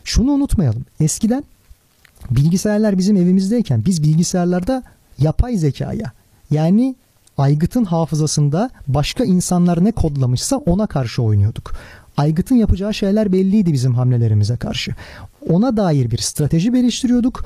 [0.04, 0.84] şunu unutmayalım.
[1.00, 1.44] Eskiden
[2.30, 4.82] bilgisayarlar bizim evimizdeyken biz bilgisayarlarda
[5.18, 6.12] yapay zekaya
[6.50, 6.94] yani
[7.40, 11.72] aygıtın hafızasında başka insanlar ne kodlamışsa ona karşı oynuyorduk.
[12.16, 14.94] Aygıt'ın yapacağı şeyler belliydi bizim hamlelerimize karşı.
[15.48, 17.44] Ona dair bir strateji geliştiriyorduk.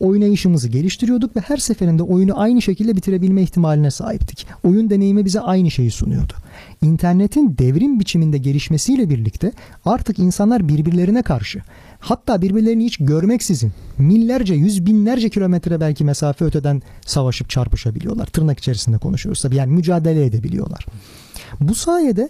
[0.00, 4.46] Oynayışımızı geliştiriyorduk ve her seferinde oyunu aynı şekilde bitirebilme ihtimaline sahiptik.
[4.64, 6.32] Oyun deneyimi bize aynı şeyi sunuyordu.
[6.82, 9.52] İnternetin devrim biçiminde gelişmesiyle birlikte
[9.84, 11.62] artık insanlar birbirlerine karşı
[12.00, 18.26] hatta birbirlerini hiç görmeksizin millerce, yüz binlerce kilometre belki mesafe öteden savaşıp çarpışabiliyorlar.
[18.26, 20.86] Tırnak içerisinde konuşuyoruz tabii yani mücadele edebiliyorlar.
[21.60, 22.28] Bu sayede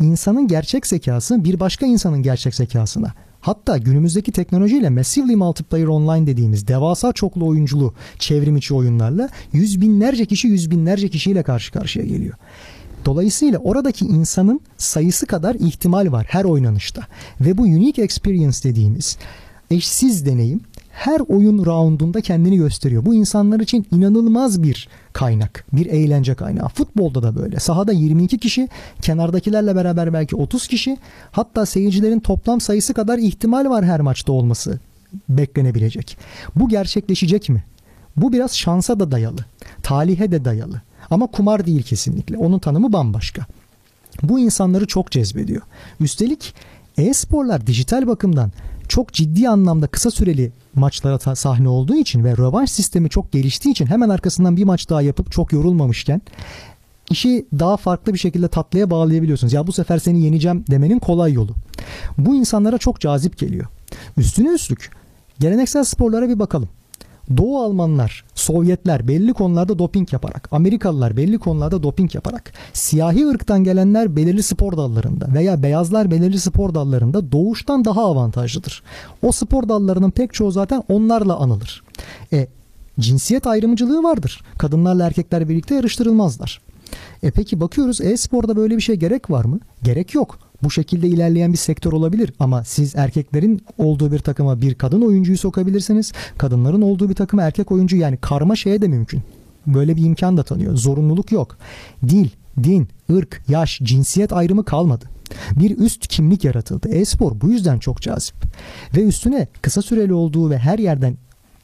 [0.00, 6.68] insanın gerçek zekası bir başka insanın gerçek zekasına hatta günümüzdeki teknolojiyle massively multiplayer online dediğimiz
[6.68, 12.34] devasa çoklu oyunculu çevrim içi oyunlarla yüz binlerce kişi yüz binlerce kişiyle karşı karşıya geliyor.
[13.06, 17.02] Dolayısıyla oradaki insanın sayısı kadar ihtimal var her oynanışta.
[17.40, 19.18] Ve bu unique experience dediğimiz
[19.70, 23.06] eşsiz deneyim her oyun roundunda kendini gösteriyor.
[23.06, 26.68] Bu insanlar için inanılmaz bir kaynak, bir eğlence kaynağı.
[26.68, 27.60] Futbolda da böyle.
[27.60, 28.68] Sahada 22 kişi,
[29.02, 30.98] kenardakilerle beraber belki 30 kişi,
[31.30, 34.78] hatta seyircilerin toplam sayısı kadar ihtimal var her maçta olması
[35.28, 36.18] beklenebilecek.
[36.56, 37.64] Bu gerçekleşecek mi?
[38.16, 39.44] Bu biraz şansa da dayalı,
[39.82, 40.82] talihe de dayalı.
[41.10, 42.36] Ama kumar değil kesinlikle.
[42.36, 43.46] Onun tanımı bambaşka.
[44.22, 45.62] Bu insanları çok cezbediyor.
[46.00, 46.54] Üstelik
[46.98, 48.52] e-sporlar dijital bakımdan
[48.88, 53.86] çok ciddi anlamda kısa süreli maçlara sahne olduğu için ve rövanş sistemi çok geliştiği için
[53.86, 56.20] hemen arkasından bir maç daha yapıp çok yorulmamışken
[57.10, 59.52] işi daha farklı bir şekilde tatlıya bağlayabiliyorsunuz.
[59.52, 61.54] Ya bu sefer seni yeneceğim demenin kolay yolu.
[62.18, 63.66] Bu insanlara çok cazip geliyor.
[64.16, 64.90] Üstüne üstlük
[65.40, 66.68] geleneksel sporlara bir bakalım.
[67.36, 74.16] Doğu Almanlar, Sovyetler belli konularda doping yaparak, Amerikalılar belli konularda doping yaparak, siyahi ırktan gelenler
[74.16, 78.82] belirli spor dallarında veya beyazlar belirli spor dallarında doğuştan daha avantajlıdır.
[79.22, 81.82] O spor dallarının pek çoğu zaten onlarla anılır.
[82.32, 82.48] E,
[83.00, 84.42] cinsiyet ayrımcılığı vardır.
[84.58, 86.60] Kadınlarla erkekler birlikte yarıştırılmazlar.
[87.22, 89.60] E peki bakıyoruz e-sporda böyle bir şey gerek var mı?
[89.82, 94.74] Gerek yok bu şekilde ilerleyen bir sektör olabilir ama siz erkeklerin olduğu bir takıma bir
[94.74, 96.12] kadın oyuncuyu sokabilirsiniz.
[96.38, 99.22] Kadınların olduğu bir takıma erkek oyuncu yani karma şeye de mümkün.
[99.66, 100.76] Böyle bir imkan da tanıyor.
[100.76, 101.56] Zorunluluk yok.
[102.08, 102.28] Dil,
[102.62, 105.04] din, ırk, yaş, cinsiyet ayrımı kalmadı.
[105.56, 106.88] Bir üst kimlik yaratıldı.
[106.88, 108.34] E-spor bu yüzden çok cazip.
[108.96, 111.16] Ve üstüne kısa süreli olduğu ve her yerden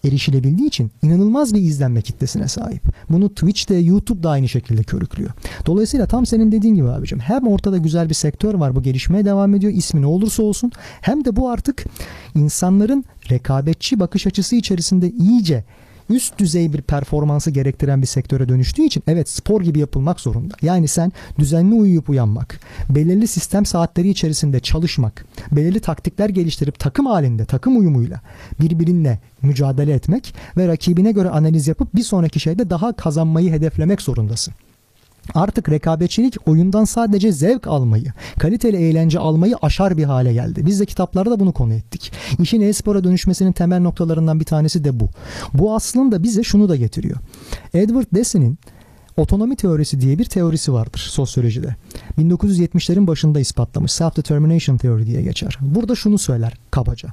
[0.05, 2.83] erişilebildiği için inanılmaz bir izlenme kitlesine sahip.
[3.11, 5.31] Bunu Twitch'te, YouTube'da aynı şekilde körüklüyor.
[5.67, 9.55] Dolayısıyla tam senin dediğin gibi abicim hem ortada güzel bir sektör var bu gelişmeye devam
[9.55, 11.85] ediyor ismi ne olursa olsun hem de bu artık
[12.35, 15.65] insanların rekabetçi bakış açısı içerisinde iyice
[16.11, 20.55] üst düzey bir performansı gerektiren bir sektöre dönüştüğü için evet spor gibi yapılmak zorunda.
[20.63, 22.61] Yani sen düzenli uyuyup uyanmak,
[22.91, 28.21] belirli sistem saatleri içerisinde çalışmak, belirli taktikler geliştirip takım halinde, takım uyumuyla
[28.61, 34.55] birbirinle mücadele etmek ve rakibine göre analiz yapıp bir sonraki şeyde daha kazanmayı hedeflemek zorundasın.
[35.35, 40.67] Artık rekabetçilik oyundan sadece zevk almayı, kaliteli eğlence almayı aşar bir hale geldi.
[40.67, 42.13] Biz de kitaplarda da bunu konu ettik.
[42.39, 45.09] İşin e-spora dönüşmesinin temel noktalarından bir tanesi de bu.
[45.55, 47.17] Bu aslında bize şunu da getiriyor.
[47.75, 48.59] Edward Desi'nin
[49.17, 51.77] otonomi teorisi diye bir teorisi vardır sosyolojide.
[52.19, 53.93] 1970'lerin başında ispatlamış.
[53.93, 55.59] Self-determination theory diye geçer.
[55.61, 57.09] Burada şunu söyler kabaca.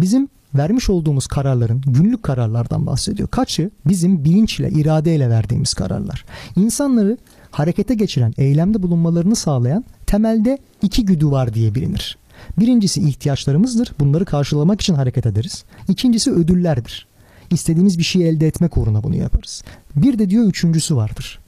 [0.00, 3.28] Bizim vermiş olduğumuz kararların günlük kararlardan bahsediyor.
[3.28, 6.24] Kaçı bizim bilinçle, iradeyle verdiğimiz kararlar.
[6.56, 7.18] İnsanları
[7.52, 12.18] harekete geçiren, eylemde bulunmalarını sağlayan temelde iki güdü var diye bilinir.
[12.58, 13.92] Birincisi ihtiyaçlarımızdır.
[14.00, 15.64] Bunları karşılamak için hareket ederiz.
[15.88, 17.06] İkincisi ödüllerdir.
[17.50, 19.62] İstediğimiz bir şey elde etmek uğruna bunu yaparız.
[19.96, 21.38] Bir de diyor üçüncüsü vardır.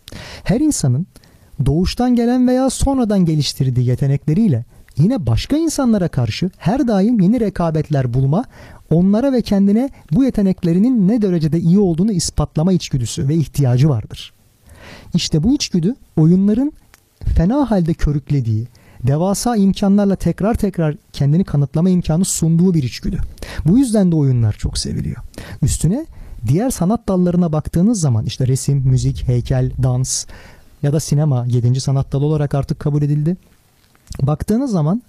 [0.44, 1.06] Her insanın
[1.66, 4.64] doğuştan gelen veya sonradan geliştirdiği yetenekleriyle
[4.96, 8.44] yine başka insanlara karşı her daim yeni rekabetler bulma,
[8.90, 14.32] onlara ve kendine bu yeteneklerinin ne derecede iyi olduğunu ispatlama içgüdüsü ve ihtiyacı vardır.
[15.14, 16.72] İşte bu içgüdü oyunların
[17.36, 18.66] fena halde körüklediği,
[19.02, 23.18] devasa imkanlarla tekrar tekrar kendini kanıtlama imkanı sunduğu bir içgüdü.
[23.66, 25.16] Bu yüzden de oyunlar çok seviliyor.
[25.62, 26.06] Üstüne
[26.46, 30.26] Diğer sanat dallarına baktığınız zaman işte resim, müzik, heykel, dans
[30.82, 31.80] ya da sinema 7.
[31.80, 33.36] sanat dalı olarak artık kabul edildi.
[34.22, 35.02] Baktığınız zaman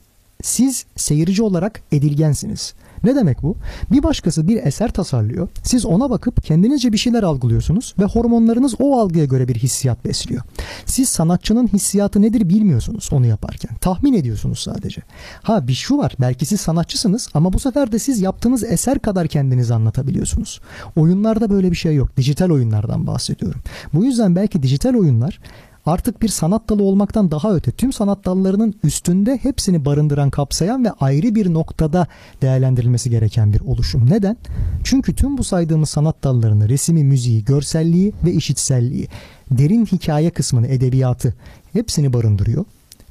[0.44, 2.74] siz seyirci olarak edilgensiniz.
[3.06, 3.58] Ne demek bu?
[3.92, 5.48] Bir başkası bir eser tasarlıyor.
[5.64, 10.42] Siz ona bakıp kendinizce bir şeyler algılıyorsunuz ve hormonlarınız o algıya göre bir hissiyat besliyor.
[10.86, 13.76] Siz sanatçının hissiyatı nedir bilmiyorsunuz onu yaparken.
[13.76, 15.02] Tahmin ediyorsunuz sadece.
[15.44, 16.16] Ha bir şu var.
[16.20, 20.62] Belki siz sanatçısınız ama bu sefer de siz yaptığınız eser kadar kendinizi anlatabiliyorsunuz.
[20.96, 22.18] Oyunlarda böyle bir şey yok.
[22.18, 23.62] Dijital oyunlardan bahsediyorum.
[23.94, 25.40] Bu yüzden belki dijital oyunlar
[25.86, 30.92] artık bir sanat dalı olmaktan daha öte tüm sanat dallarının üstünde hepsini barındıran, kapsayan ve
[30.92, 32.08] ayrı bir noktada
[32.42, 34.10] değerlendirilmesi gereken bir oluşum.
[34.10, 34.38] Neden?
[34.84, 39.08] Çünkü tüm bu saydığımız sanat dallarını, resimi, müziği, görselliği ve işitselliği,
[39.52, 41.34] derin hikaye kısmını, edebiyatı
[41.74, 42.66] hepsini barındırıyor.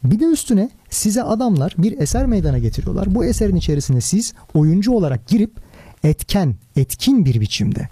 [0.04, 3.14] Bir de üstüne size adamlar bir eser meydana getiriyorlar.
[3.14, 5.52] Bu eserin içerisine siz oyuncu olarak girip
[6.04, 7.88] etken, etkin bir biçimde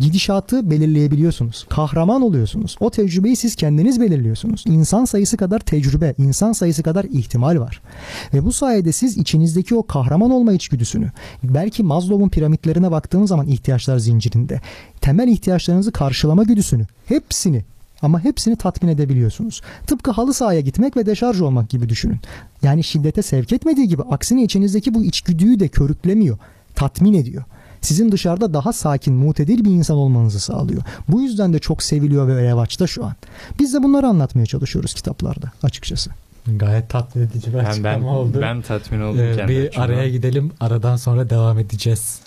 [0.00, 1.66] gidişatı belirleyebiliyorsunuz.
[1.68, 2.76] Kahraman oluyorsunuz.
[2.80, 4.64] O tecrübeyi siz kendiniz belirliyorsunuz.
[4.66, 7.82] İnsan sayısı kadar tecrübe, insan sayısı kadar ihtimal var.
[8.34, 13.98] Ve bu sayede siz içinizdeki o kahraman olma içgüdüsünü, belki Maslow'un piramitlerine baktığınız zaman ihtiyaçlar
[13.98, 14.60] zincirinde
[15.00, 17.64] temel ihtiyaçlarınızı karşılama güdüsünü, hepsini
[18.02, 19.60] ama hepsini tatmin edebiliyorsunuz.
[19.86, 22.20] Tıpkı halı sahaya gitmek ve deşarj olmak gibi düşünün.
[22.62, 26.38] Yani şiddete sevk etmediği gibi aksine içinizdeki bu içgüdüyü de körüklemiyor,
[26.74, 27.44] tatmin ediyor
[27.80, 30.82] sizin dışarıda daha sakin, mutedil bir insan olmanızı sağlıyor.
[31.08, 33.14] Bu yüzden de çok seviliyor ve revaçta şu an.
[33.58, 36.10] Biz de bunları anlatmaya çalışıyoruz kitaplarda açıkçası.
[36.46, 38.38] Gayet tatmin edici bir açıklama ben, oldu.
[38.42, 39.86] Ben tatmin oldum ee, Bir açımdan.
[39.86, 40.52] araya gidelim.
[40.60, 42.20] Aradan sonra devam edeceğiz.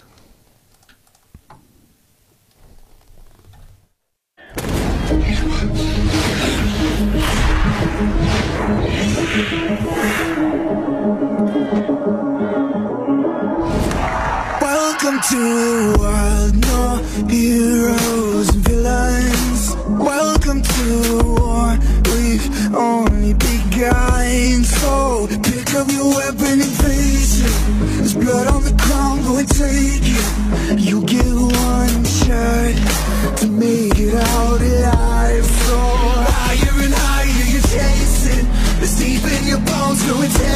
[15.32, 16.98] To a world, no
[17.30, 19.74] heroes and villains.
[19.88, 21.80] Welcome to a war
[22.12, 24.64] we've only begun.
[24.66, 27.56] So pick up your weapon and face it.
[27.96, 30.80] There's blood on the ground, go and take it.
[30.80, 35.46] You get one shot to make it out alive.
[35.46, 38.48] So higher and higher you're chasing.
[38.84, 40.51] It's deep in your bones, go and take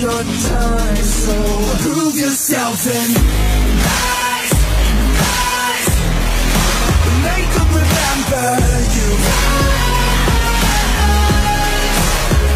[0.00, 0.96] Your time.
[0.96, 1.34] So
[1.82, 3.16] prove yourself and
[3.82, 4.54] rise,
[5.18, 5.90] rise.
[7.26, 8.48] Make them remember
[8.94, 9.10] you.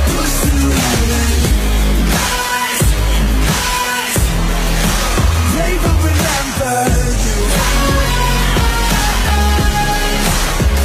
[0.07, 1.31] Push heaven.
[2.14, 2.87] Rise,
[3.50, 4.22] rise.
[6.07, 6.78] Remember
[7.24, 7.38] you.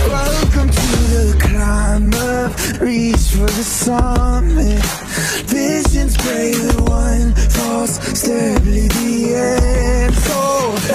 [0.09, 4.06] Welcome to the climb up, reach for the summit.
[7.85, 10.13] Step lead the end.
[10.15, 10.39] So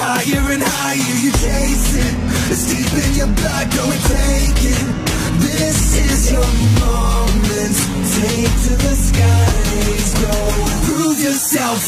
[0.01, 2.15] higher and higher you chase it.
[2.51, 4.87] It's deep in your blood, go and take it.
[5.39, 6.51] This is your
[6.83, 7.77] moment.
[8.13, 10.35] Take to the skies, go
[10.87, 11.79] prove yourself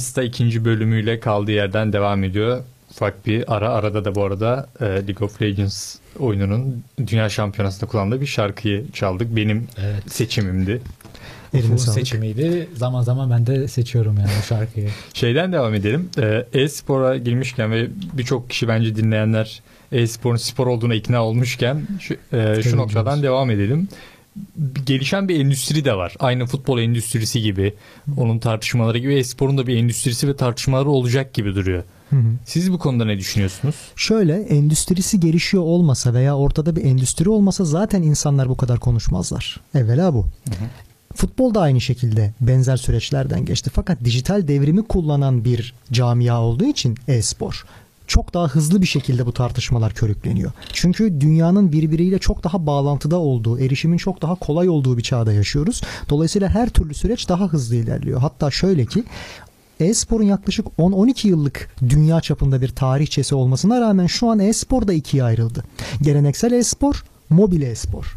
[0.00, 2.62] Zonamista ikinci bölümüyle kaldığı yerden devam ediyor.
[2.90, 8.20] Ufak bir ara arada da bu arada e, League of Legends oyununun Dünya Şampiyonası'nda kullandığı
[8.20, 9.36] bir şarkıyı çaldık.
[9.36, 10.12] Benim Evet.
[10.12, 10.82] seçimimdi.
[11.52, 11.80] Sağlık.
[11.80, 12.68] seçimiydi.
[12.74, 14.88] Zaman zaman ben de seçiyorum yani bu şarkıyı.
[15.14, 16.10] Şeyden devam edelim.
[16.18, 22.62] Ee, E-spora girmişken ve birçok kişi bence dinleyenler e-sporun spor olduğuna ikna olmuşken şu, e,
[22.62, 23.88] şu noktadan devam edelim.
[24.86, 26.14] Gelişen bir endüstri de var.
[26.18, 27.74] Aynı futbol endüstrisi gibi,
[28.16, 31.82] onun tartışmaları gibi e-sporun da bir endüstrisi ve tartışmaları olacak gibi duruyor.
[32.10, 32.32] Hı hı.
[32.44, 33.74] Siz bu konuda ne düşünüyorsunuz?
[33.96, 39.60] Şöyle endüstrisi gelişiyor olmasa veya ortada bir endüstri olmasa zaten insanlar bu kadar konuşmazlar.
[39.74, 40.26] Evvela bu.
[41.14, 43.70] Futbol da aynı şekilde benzer süreçlerden geçti.
[43.74, 47.64] Fakat dijital devrimi kullanan bir camia olduğu için e-spor
[48.10, 50.52] çok daha hızlı bir şekilde bu tartışmalar körükleniyor.
[50.72, 55.82] Çünkü dünyanın birbiriyle çok daha bağlantıda olduğu, erişimin çok daha kolay olduğu bir çağda yaşıyoruz.
[56.08, 58.20] Dolayısıyla her türlü süreç daha hızlı ilerliyor.
[58.20, 59.04] Hatta şöyle ki
[59.80, 65.24] e-sporun yaklaşık 10-12 yıllık dünya çapında bir tarihçesi olmasına rağmen şu an e-spor da ikiye
[65.24, 65.64] ayrıldı.
[66.02, 68.16] Geleneksel e-spor, mobil e-spor.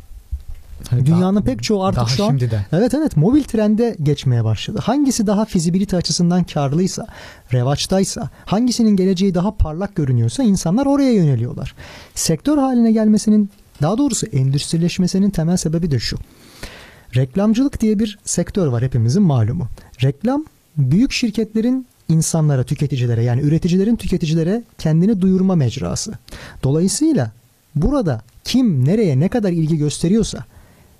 [0.90, 2.66] Hani Dünyanın daha- pek çoğu artık daha şu an şimdiden.
[2.72, 4.80] Evet evet mobil trende geçmeye başladı.
[4.84, 7.08] Hangisi daha fizibilite açısından karlıysa,
[7.54, 11.76] revaçtaysa, hangisinin geleceği daha parlak görünüyorsa insanlar oraya yöneliyorlar.
[12.16, 13.50] Sektör haline gelmesinin
[13.82, 16.18] daha doğrusu endüstrileşmesinin temel sebebi de şu.
[17.16, 19.68] Reklamcılık diye bir sektör var hepimizin malumu.
[20.04, 20.46] Reklam
[20.78, 26.14] büyük şirketlerin insanlara, tüketicilere yani üreticilerin tüketicilere kendini duyurma mecrası.
[26.64, 27.32] Dolayısıyla
[27.76, 30.46] burada kim nereye ne kadar ilgi gösteriyorsa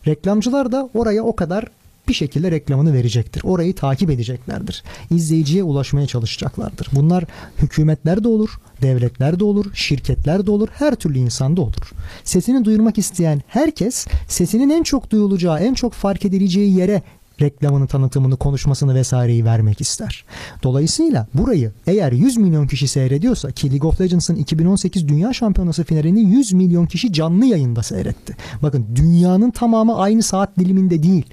[0.08, 1.66] reklamcılar da oraya o kadar
[2.08, 3.44] bir şekilde reklamını verecektir.
[3.44, 4.84] Orayı takip edeceklerdir.
[5.12, 6.88] İzleyiciye ulaşmaya çalışacaklardır.
[6.92, 7.24] Bunlar
[7.58, 8.50] hükümetler de olur,
[8.82, 11.92] devletler de olur, şirketler de olur, her türlü insanda olur.
[12.24, 17.02] Sesini duyurmak isteyen herkes sesinin en çok duyulacağı, en çok fark edileceği yere
[17.42, 20.26] reklamını, tanıtımını, konuşmasını vesaireyi vermek ister.
[20.64, 26.22] Dolayısıyla burayı eğer 100 milyon kişi seyrediyorsa ki League of Legends'ın 2018 Dünya Şampiyonası finalini
[26.22, 28.36] 100 milyon kişi canlı yayında seyretti.
[28.62, 31.26] Bakın dünyanın tamamı aynı saat diliminde değil.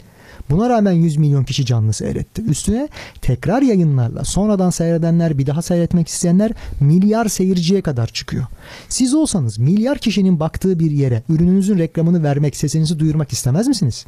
[0.51, 2.43] Buna rağmen 100 milyon kişi canlı seyretti.
[2.43, 2.89] Üstüne
[3.21, 8.47] tekrar yayınlarla sonradan seyredenler bir daha seyretmek isteyenler milyar seyirciye kadar çıkıyor.
[8.89, 14.07] Siz olsanız milyar kişinin baktığı bir yere ürününüzün reklamını vermek, sesinizi duyurmak istemez misiniz?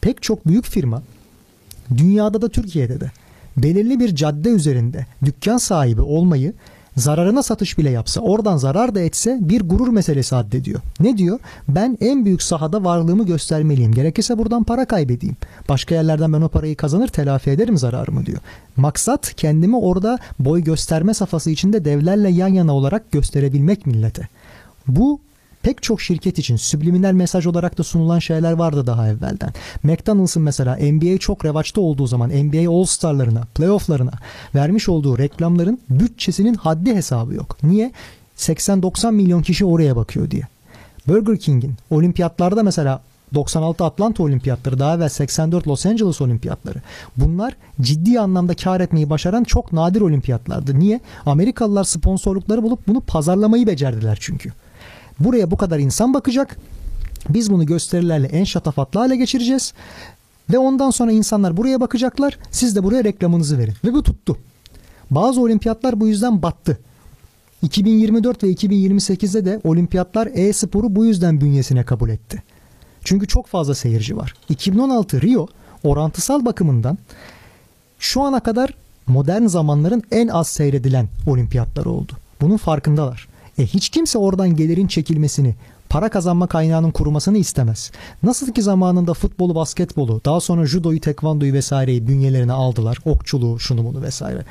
[0.00, 1.02] Pek çok büyük firma
[1.96, 3.10] dünyada da Türkiye'de de
[3.56, 6.52] belirli bir cadde üzerinde dükkan sahibi olmayı
[6.96, 10.80] zararına satış bile yapsa oradan zarar da etse bir gurur meselesi addediyor.
[11.00, 11.38] Ne diyor?
[11.68, 13.92] Ben en büyük sahada varlığımı göstermeliyim.
[13.92, 15.36] Gerekirse buradan para kaybedeyim.
[15.68, 18.38] Başka yerlerden ben o parayı kazanır telafi ederim zararımı diyor.
[18.76, 24.28] Maksat kendimi orada boy gösterme safhası içinde devlerle yan yana olarak gösterebilmek millete.
[24.86, 25.20] Bu
[25.66, 29.52] pek çok şirket için subliminal mesaj olarak da sunulan şeyler vardı daha evvelden.
[29.82, 34.12] McDonald's'ın mesela NBA çok revaçta olduğu zaman NBA All-Star'larına, playoff'larına
[34.54, 37.56] vermiş olduğu reklamların bütçesinin haddi hesabı yok.
[37.62, 37.92] Niye?
[38.36, 40.42] 80-90 milyon kişi oraya bakıyor diye.
[41.08, 43.00] Burger King'in olimpiyatlarda mesela
[43.34, 46.78] 96 Atlanta olimpiyatları daha evvel 84 Los Angeles olimpiyatları.
[47.16, 50.78] Bunlar ciddi anlamda kar etmeyi başaran çok nadir olimpiyatlardı.
[50.78, 51.00] Niye?
[51.26, 54.52] Amerikalılar sponsorlukları bulup bunu pazarlamayı becerdiler çünkü.
[55.18, 56.56] Buraya bu kadar insan bakacak.
[57.28, 59.72] Biz bunu gösterilerle en şatafatlı hale geçireceğiz.
[60.52, 62.38] Ve ondan sonra insanlar buraya bakacaklar.
[62.50, 63.74] Siz de buraya reklamınızı verin.
[63.84, 64.38] Ve bu tuttu.
[65.10, 66.78] Bazı olimpiyatlar bu yüzden battı.
[67.62, 72.42] 2024 ve 2028'de de olimpiyatlar e-sporu bu yüzden bünyesine kabul etti.
[73.04, 74.34] Çünkü çok fazla seyirci var.
[74.48, 75.46] 2016 Rio
[75.84, 76.98] orantısal bakımından
[77.98, 78.74] şu ana kadar
[79.06, 82.12] modern zamanların en az seyredilen olimpiyatları oldu.
[82.40, 83.28] Bunun farkındalar.
[83.58, 85.54] E hiç kimse oradan gelirin çekilmesini,
[85.88, 87.90] para kazanma kaynağının kurumasını istemez.
[88.22, 92.98] Nasıl ki zamanında futbolu, basketbolu, daha sonra judoyu, tekvandoyu vesaireyi bünyelerine aldılar.
[93.04, 94.44] Okçuluğu, şunu bunu vesaire.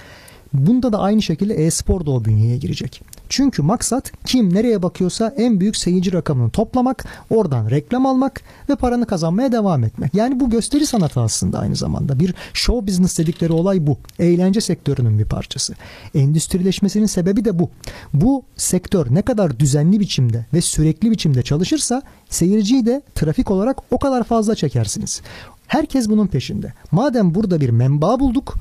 [0.57, 3.01] Bunda da aynı şekilde e-spor da o bünyeye girecek.
[3.29, 9.05] Çünkü maksat kim nereye bakıyorsa en büyük seyirci rakamını toplamak, oradan reklam almak ve paranı
[9.05, 10.13] kazanmaya devam etmek.
[10.13, 12.19] Yani bu gösteri sanatı aslında aynı zamanda.
[12.19, 13.97] Bir show business dedikleri olay bu.
[14.19, 15.73] Eğlence sektörünün bir parçası.
[16.15, 17.69] Endüstrileşmesinin sebebi de bu.
[18.13, 23.99] Bu sektör ne kadar düzenli biçimde ve sürekli biçimde çalışırsa seyirciyi de trafik olarak o
[23.99, 25.21] kadar fazla çekersiniz.
[25.67, 26.73] Herkes bunun peşinde.
[26.91, 28.55] Madem burada bir menba bulduk,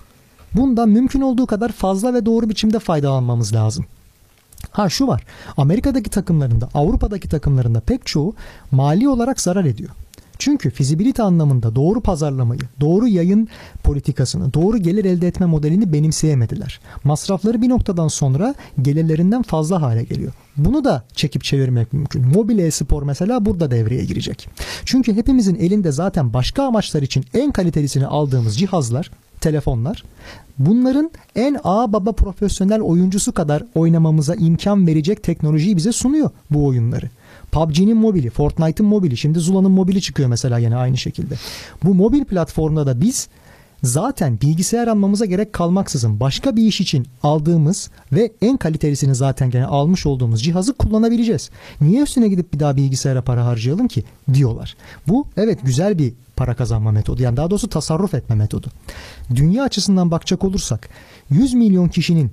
[0.55, 3.87] bundan mümkün olduğu kadar fazla ve doğru biçimde faydalanmamız lazım.
[4.71, 5.25] Ha şu var.
[5.57, 8.35] Amerika'daki takımlarında, Avrupa'daki takımlarında pek çoğu
[8.71, 9.91] mali olarak zarar ediyor.
[10.39, 13.49] Çünkü fizibilite anlamında doğru pazarlamayı, doğru yayın
[13.83, 16.81] politikasını, doğru gelir elde etme modelini benimseyemediler.
[17.05, 20.33] Masrafları bir noktadan sonra gelirlerinden fazla hale geliyor.
[20.57, 22.29] Bunu da çekip çevirmek mümkün.
[22.29, 24.49] Mobil e-spor mesela burada devreye girecek.
[24.85, 29.11] Çünkü hepimizin elinde zaten başka amaçlar için en kalitelisini aldığımız cihazlar
[29.45, 30.05] telefonlar.
[30.59, 37.11] Bunların en ağ baba profesyonel oyuncusu kadar oynamamıza imkan verecek teknolojiyi bize sunuyor bu oyunları.
[37.53, 41.35] PUBG'nin mobili, Fortnite'ın mobili, şimdi Zula'nın mobili çıkıyor mesela yine aynı şekilde.
[41.85, 43.29] Bu mobil platformda da biz
[43.83, 49.67] zaten bilgisayar almamıza gerek kalmaksızın başka bir iş için aldığımız ve en kalitelisini zaten gene
[49.67, 51.51] almış olduğumuz cihazı kullanabileceğiz.
[51.81, 54.77] Niye üstüne gidip bir daha bilgisayara para harcayalım ki diyorlar.
[55.09, 57.23] Bu evet güzel bir para kazanma metodu.
[57.23, 58.67] Yani daha doğrusu tasarruf etme metodu.
[59.35, 60.89] Dünya açısından bakacak olursak
[61.31, 62.33] 100 milyon kişinin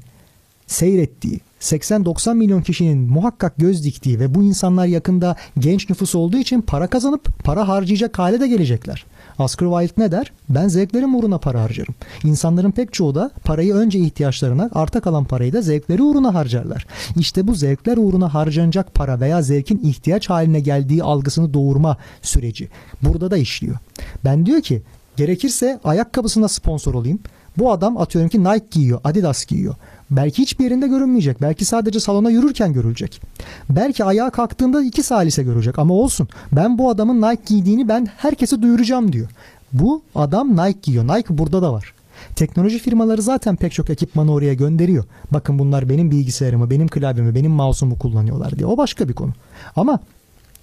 [0.68, 6.62] seyrettiği, 80-90 milyon kişinin muhakkak göz diktiği ve bu insanlar yakında genç nüfus olduğu için
[6.62, 9.06] para kazanıp para harcayacak hale de gelecekler.
[9.44, 10.32] Oscar Wilde ne der?
[10.50, 11.96] Ben zevklerim uğruna para harcarım.
[12.24, 16.88] İnsanların pek çoğu da parayı önce ihtiyaçlarına, arta kalan parayı da zevkleri uğruna harcarlar.
[17.18, 22.70] İşte bu zevkler uğruna harcanacak para veya zevkin ihtiyaç haline geldiği algısını doğurma süreci
[23.02, 23.78] burada da işliyor.
[24.26, 24.82] Ben diyor ki
[25.18, 27.20] gerekirse ayakkabısına sponsor olayım.
[27.58, 29.76] Bu adam atıyorum ki Nike giyiyor, Adidas giyiyor.
[30.12, 31.42] Belki hiçbir yerinde görünmeyecek.
[31.42, 33.22] Belki sadece salona yürürken görülecek.
[33.70, 36.28] Belki ayağa kalktığında iki salise görecek ama olsun.
[36.52, 39.30] Ben bu adamın Nike giydiğini ben herkese duyuracağım diyor.
[39.74, 41.08] Bu adam Nike giyiyor.
[41.08, 41.94] Nike burada da var.
[42.36, 45.04] Teknoloji firmaları zaten pek çok ekipmanı oraya gönderiyor.
[45.32, 48.66] Bakın bunlar benim bilgisayarımı, benim klavyemi, benim mouse'umu kullanıyorlar diye.
[48.66, 49.32] O başka bir konu.
[49.76, 50.00] Ama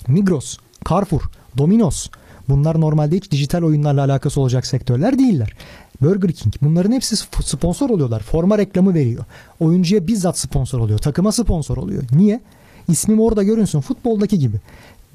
[0.08, 0.56] Migros,
[0.90, 1.22] Carrefour,
[1.58, 2.08] Domino's
[2.48, 5.56] bunlar normalde hiç dijital oyunlarla alakası olacak sektörler değiller.
[6.00, 8.20] Burger King bunların hepsi sponsor oluyorlar.
[8.20, 9.24] Forma reklamı veriyor.
[9.60, 10.98] Oyuncuya bizzat sponsor oluyor.
[10.98, 12.02] Takıma sponsor oluyor.
[12.12, 12.40] Niye?
[12.88, 14.56] İsmim orada görünsün futboldaki gibi.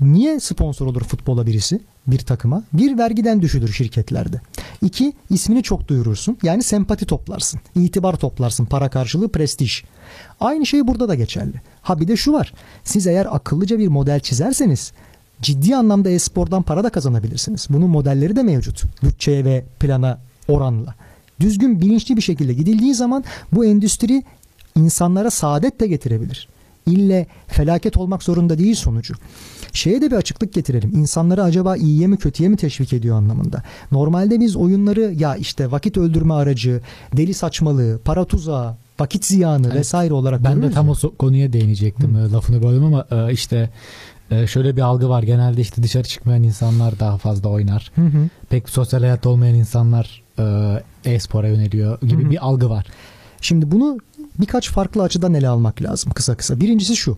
[0.02, 1.80] Niye sponsor olur futbola birisi?
[2.08, 2.64] Bir takıma.
[2.74, 4.42] Bir vergiden düşülür şirketlerde.
[4.82, 6.38] İki ismini çok duyurursun.
[6.44, 7.60] Yani sempati toplarsın.
[7.76, 8.66] itibar toplarsın.
[8.66, 9.84] Para karşılığı prestij.
[10.40, 11.62] Aynı şey burada da geçerli.
[11.82, 12.54] Ha bir de şu var.
[12.84, 14.92] Siz eğer akıllıca bir model çizerseniz
[15.42, 17.68] ciddi anlamda e-spordan para da kazanabilirsiniz.
[17.70, 18.84] Bunun modelleri de mevcut.
[19.04, 20.96] Bütçeye ve plana oranla.
[21.40, 24.24] Düzgün bilinçli bir şekilde gidildiği zaman bu endüstri
[24.76, 26.48] insanlara saadet de getirebilir.
[26.86, 29.14] İlle felaket olmak zorunda değil sonucu.
[29.74, 30.92] Şeye de bir açıklık getirelim.
[30.96, 33.64] İnsanları acaba iyiye mi kötüye mi teşvik ediyor anlamında.
[33.92, 36.82] Normalde biz oyunları ya işte vakit öldürme aracı,
[37.18, 39.76] deli saçmalığı, para tuzağı, vakit ziyanı evet.
[39.76, 40.94] vesaire olarak Ben de tam ya.
[41.04, 42.16] o konuya değinecektim.
[42.16, 42.34] Hı.
[42.34, 43.70] Lafını böldüm ama e, işte
[44.32, 45.24] e, şöyle bir algı var.
[45.24, 47.92] Genelde işte dışarı çıkmayan insanlar daha fazla oynar.
[47.96, 48.30] Hı hı.
[48.50, 50.23] Pek sosyal hayat olmayan insanlar e,
[51.06, 52.32] e-spora yöneliyor gibi Hı-hı.
[52.32, 52.86] bir algı var.
[53.42, 53.98] Şimdi bunu
[54.40, 56.60] birkaç farklı açıdan ele almak lazım kısa kısa.
[56.60, 57.18] Birincisi şu.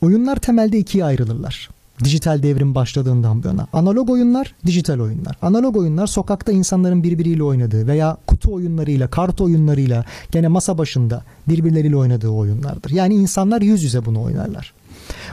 [0.00, 1.70] Oyunlar temelde ikiye ayrılırlar.
[2.04, 3.66] Dijital devrim başladığından bu yana.
[3.72, 5.36] Analog oyunlar, dijital oyunlar.
[5.42, 11.96] Analog oyunlar sokakta insanların birbiriyle oynadığı veya kutu oyunlarıyla, kart oyunlarıyla, gene masa başında birbirleriyle
[11.96, 12.90] oynadığı oyunlardır.
[12.90, 14.72] Yani insanlar yüz yüze bunu oynarlar.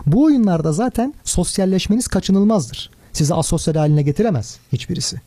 [0.06, 2.90] Bu oyunlarda zaten sosyalleşmeniz kaçınılmazdır.
[3.14, 5.22] Sizi asosyal haline getiremez hiçbirisi.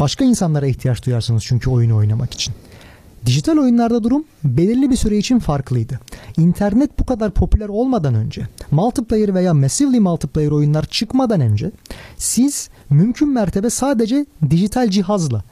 [0.00, 2.54] Başka insanlara ihtiyaç duyarsınız çünkü oyunu oynamak için.
[3.26, 6.00] Dijital oyunlarda durum belirli bir süre için farklıydı.
[6.36, 11.70] İnternet bu kadar popüler olmadan önce, multiplayer veya massively multiplayer oyunlar çıkmadan önce
[12.16, 15.44] siz mümkün mertebe sadece dijital cihazla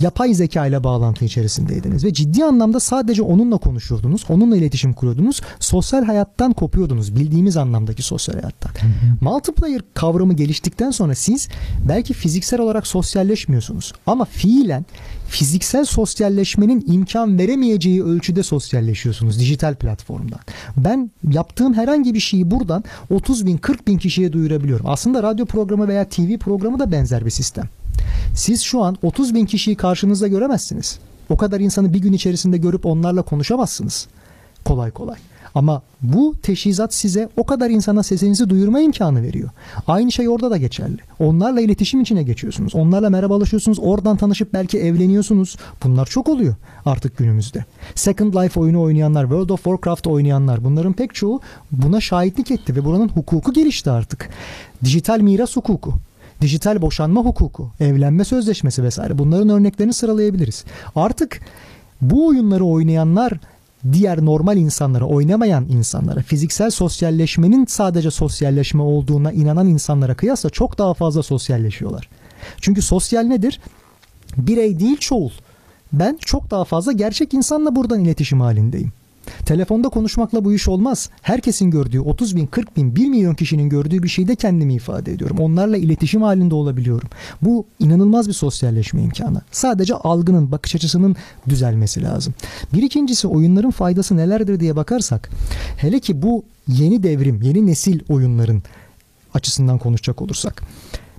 [0.00, 6.04] yapay zeka ile bağlantı içerisindeydiniz ve ciddi anlamda sadece onunla konuşuyordunuz, onunla iletişim kuruyordunuz, sosyal
[6.04, 8.70] hayattan kopuyordunuz, bildiğimiz anlamdaki sosyal hayattan.
[8.70, 9.16] Hı hı.
[9.20, 11.48] Multiplayer kavramı geliştikten sonra siz
[11.88, 14.86] belki fiziksel olarak sosyalleşmiyorsunuz ama fiilen
[15.28, 20.40] fiziksel sosyalleşmenin imkan veremeyeceği ölçüde sosyalleşiyorsunuz dijital platformdan.
[20.76, 24.86] Ben yaptığım herhangi bir şeyi buradan 30 bin 40 bin kişiye duyurabiliyorum.
[24.88, 27.64] Aslında radyo programı veya TV programı da benzer bir sistem.
[28.34, 30.98] Siz şu an 30 bin kişiyi karşınızda göremezsiniz.
[31.28, 34.06] O kadar insanı bir gün içerisinde görüp onlarla konuşamazsınız.
[34.64, 35.16] Kolay kolay.
[35.54, 39.50] Ama bu teşhizat size o kadar insana sesinizi duyurma imkanı veriyor.
[39.86, 40.98] Aynı şey orada da geçerli.
[41.18, 42.74] Onlarla iletişim içine geçiyorsunuz.
[42.74, 43.78] Onlarla merhabalaşıyorsunuz.
[43.80, 45.56] Oradan tanışıp belki evleniyorsunuz.
[45.84, 47.64] Bunlar çok oluyor artık günümüzde.
[47.94, 51.40] Second Life oyunu oynayanlar, World of Warcraft oynayanlar bunların pek çoğu
[51.72, 54.28] buna şahitlik etti ve buranın hukuku gelişti artık.
[54.84, 55.94] Dijital miras hukuku
[56.40, 60.64] dijital boşanma hukuku, evlenme sözleşmesi vesaire bunların örneklerini sıralayabiliriz.
[60.96, 61.40] Artık
[62.00, 63.32] bu oyunları oynayanlar
[63.92, 70.94] diğer normal insanlara, oynamayan insanlara, fiziksel sosyalleşmenin sadece sosyalleşme olduğuna inanan insanlara kıyasla çok daha
[70.94, 72.08] fazla sosyalleşiyorlar.
[72.60, 73.60] Çünkü sosyal nedir?
[74.36, 75.30] Birey değil çoğul.
[75.92, 78.92] Ben çok daha fazla gerçek insanla buradan iletişim halindeyim.
[79.46, 81.10] Telefonda konuşmakla bu iş olmaz.
[81.22, 85.38] Herkesin gördüğü 30 bin, 40 bin, 1 milyon kişinin gördüğü bir şeyde kendimi ifade ediyorum.
[85.38, 87.08] Onlarla iletişim halinde olabiliyorum.
[87.42, 89.42] Bu inanılmaz bir sosyalleşme imkanı.
[89.50, 91.16] Sadece algının, bakış açısının
[91.48, 92.34] düzelmesi lazım.
[92.74, 95.30] Bir ikincisi oyunların faydası nelerdir diye bakarsak
[95.76, 98.62] hele ki bu yeni devrim, yeni nesil oyunların
[99.34, 100.62] açısından konuşacak olursak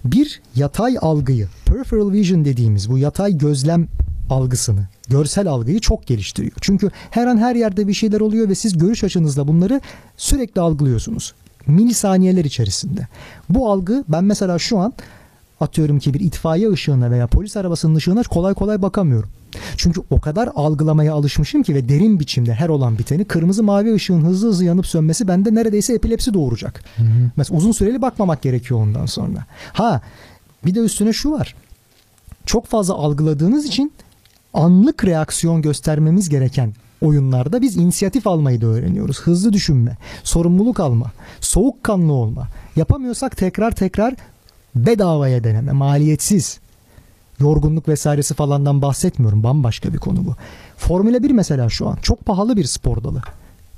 [0.06, 3.88] bir yatay algıyı, peripheral vision dediğimiz bu yatay gözlem
[4.30, 6.54] algısını, görsel algıyı çok geliştiriyor.
[6.62, 9.82] Çünkü her an her yerde bir şeyler oluyor ve siz görüş açınızla bunları
[10.18, 11.34] sürekli algılıyorsunuz.
[11.68, 13.08] Milisaniyeler içerisinde.
[13.50, 14.94] Bu algı ben mesela şu an
[15.60, 19.30] atıyorum ki bir itfaiye ışığına veya polis arabasının ışığına kolay kolay bakamıyorum.
[19.78, 24.26] Çünkü o kadar algılamaya alışmışım ki ve derin biçimde her olan biteni kırmızı mavi ışığın
[24.26, 26.84] hızlı hızlı yanıp sönmesi bende neredeyse epilepsi doğuracak.
[26.96, 27.32] Hı hı.
[27.36, 29.46] Mesela uzun süreli bakmamak gerekiyor ondan sonra.
[29.74, 30.02] Ha
[30.66, 31.56] bir de üstüne şu var.
[32.46, 33.92] Çok fazla algıladığınız için
[34.54, 39.22] anlık reaksiyon göstermemiz gereken oyunlarda biz inisiyatif almayı da öğreniyoruz.
[39.22, 42.48] Hızlı düşünme, sorumluluk alma, soğukkanlı olma.
[42.76, 44.14] Yapamıyorsak tekrar tekrar
[44.76, 46.60] bedavaya deneme, maliyetsiz.
[47.40, 49.44] Yorgunluk vesairesi falandan bahsetmiyorum.
[49.44, 50.36] Bambaşka bir konu bu.
[50.78, 53.22] Formüle 1 mesela şu an çok pahalı bir spor dalı.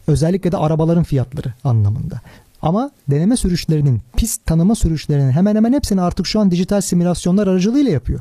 [0.08, 2.22] Özellikle de arabaların fiyatları anlamında.
[2.62, 7.92] Ama deneme sürüşlerinin, pist tanıma sürüşlerinin hemen hemen hepsini artık şu an dijital simülasyonlar aracılığıyla
[7.92, 8.20] yapıyor.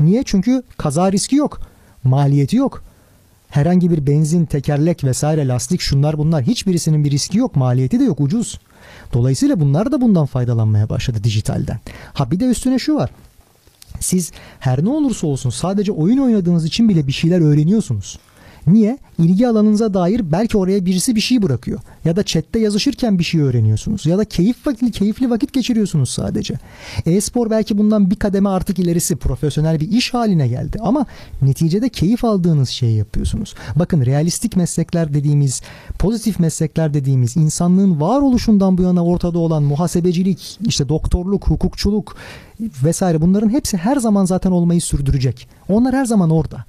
[0.00, 0.22] Niye?
[0.26, 1.60] Çünkü kaza riski yok.
[2.04, 2.82] Maliyeti yok.
[3.48, 7.56] Herhangi bir benzin, tekerlek vesaire lastik şunlar bunlar hiçbirisinin bir riski yok.
[7.56, 8.60] Maliyeti de yok ucuz.
[9.12, 11.80] Dolayısıyla bunlar da bundan faydalanmaya başladı dijitalden.
[12.14, 13.10] Ha bir de üstüne şu var.
[14.00, 18.18] Siz her ne olursa olsun sadece oyun oynadığınız için bile bir şeyler öğreniyorsunuz.
[18.66, 18.98] Niye?
[19.18, 21.80] İlgi alanınıza dair belki oraya birisi bir şey bırakıyor.
[22.04, 24.06] Ya da chatte yazışırken bir şey öğreniyorsunuz.
[24.06, 26.54] Ya da keyif vakit, keyifli vakit geçiriyorsunuz sadece.
[27.06, 30.78] E-spor belki bundan bir kademe artık ilerisi profesyonel bir iş haline geldi.
[30.80, 31.06] Ama
[31.42, 33.54] neticede keyif aldığınız şeyi yapıyorsunuz.
[33.76, 35.62] Bakın realistik meslekler dediğimiz,
[35.98, 42.16] pozitif meslekler dediğimiz insanlığın varoluşundan bu yana ortada olan muhasebecilik, işte doktorluk, hukukçuluk
[42.60, 45.48] vesaire bunların hepsi her zaman zaten olmayı sürdürecek.
[45.68, 46.64] Onlar her zaman orada.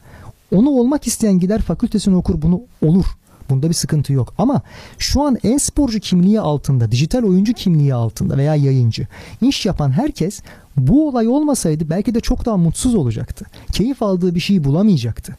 [0.54, 3.06] Onu olmak isteyen gider fakültesini okur bunu olur.
[3.50, 4.34] Bunda bir sıkıntı yok.
[4.38, 4.62] Ama
[4.98, 9.08] şu an e-sporcu kimliği altında, dijital oyuncu kimliği altında veya yayıncı
[9.42, 10.42] iş yapan herkes
[10.78, 13.46] bu olay olmasaydı belki de çok daha mutsuz olacaktı.
[13.72, 15.38] Keyif aldığı bir şeyi bulamayacaktı.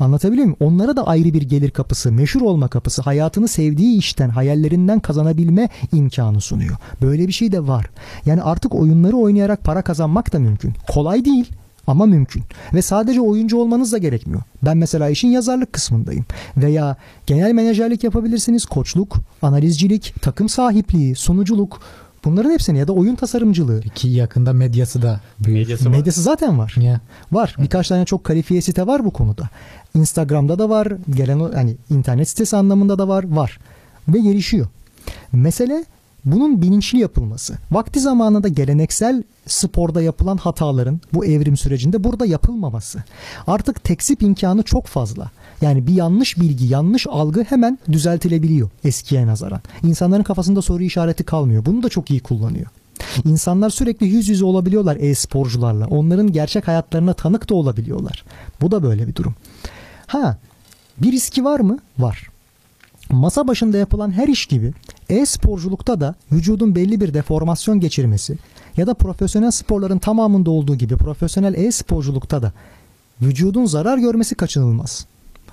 [0.00, 0.56] Anlatabiliyor muyum?
[0.60, 6.40] Onlara da ayrı bir gelir kapısı, meşhur olma kapısı, hayatını sevdiği işten, hayallerinden kazanabilme imkanı
[6.40, 6.76] sunuyor.
[7.02, 7.90] Böyle bir şey de var.
[8.26, 10.74] Yani artık oyunları oynayarak para kazanmak da mümkün.
[10.88, 11.50] Kolay değil
[11.90, 12.42] ama mümkün.
[12.74, 14.42] Ve sadece oyuncu olmanız da gerekmiyor.
[14.62, 16.24] Ben mesela işin yazarlık kısmındayım.
[16.56, 21.80] Veya genel menajerlik yapabilirsiniz, koçluk, analizcilik, takım sahipliği, sunuculuk.
[22.24, 23.80] Bunların hepsini ya da oyun tasarımcılığı.
[23.80, 25.90] Ki yakında medyası da Medyası, var.
[25.90, 26.74] medyası zaten var.
[26.76, 27.00] Yeah.
[27.32, 27.56] Var.
[27.58, 29.48] Birkaç tane çok kalifiye site var bu konuda.
[29.94, 30.88] Instagram'da da var.
[31.10, 33.24] Gelen hani internet sitesi anlamında da var.
[33.28, 33.58] Var.
[34.08, 34.66] Ve gelişiyor.
[35.32, 35.84] Mesele
[36.24, 37.54] bunun bilinçli yapılması.
[37.70, 43.04] Vakti zamanında geleneksel sporda yapılan hataların bu evrim sürecinde burada yapılmaması.
[43.46, 45.30] Artık tekzip imkanı çok fazla.
[45.60, 49.60] Yani bir yanlış bilgi, yanlış algı hemen düzeltilebiliyor eskiye nazaran.
[49.82, 51.66] İnsanların kafasında soru işareti kalmıyor.
[51.66, 52.66] Bunu da çok iyi kullanıyor.
[53.24, 55.86] İnsanlar sürekli yüz yüze olabiliyorlar e-sporcularla.
[55.86, 58.24] Onların gerçek hayatlarına tanık da olabiliyorlar.
[58.60, 59.34] Bu da böyle bir durum.
[60.06, 60.38] Ha,
[60.98, 61.78] bir riski var mı?
[61.98, 62.30] Var.
[63.10, 64.72] Masa başında yapılan her iş gibi
[65.10, 68.38] e-sporculukta da vücudun belli bir deformasyon geçirmesi
[68.76, 72.52] ya da profesyonel sporların tamamında olduğu gibi profesyonel e-sporculukta da
[73.22, 75.06] vücudun zarar görmesi kaçınılmaz.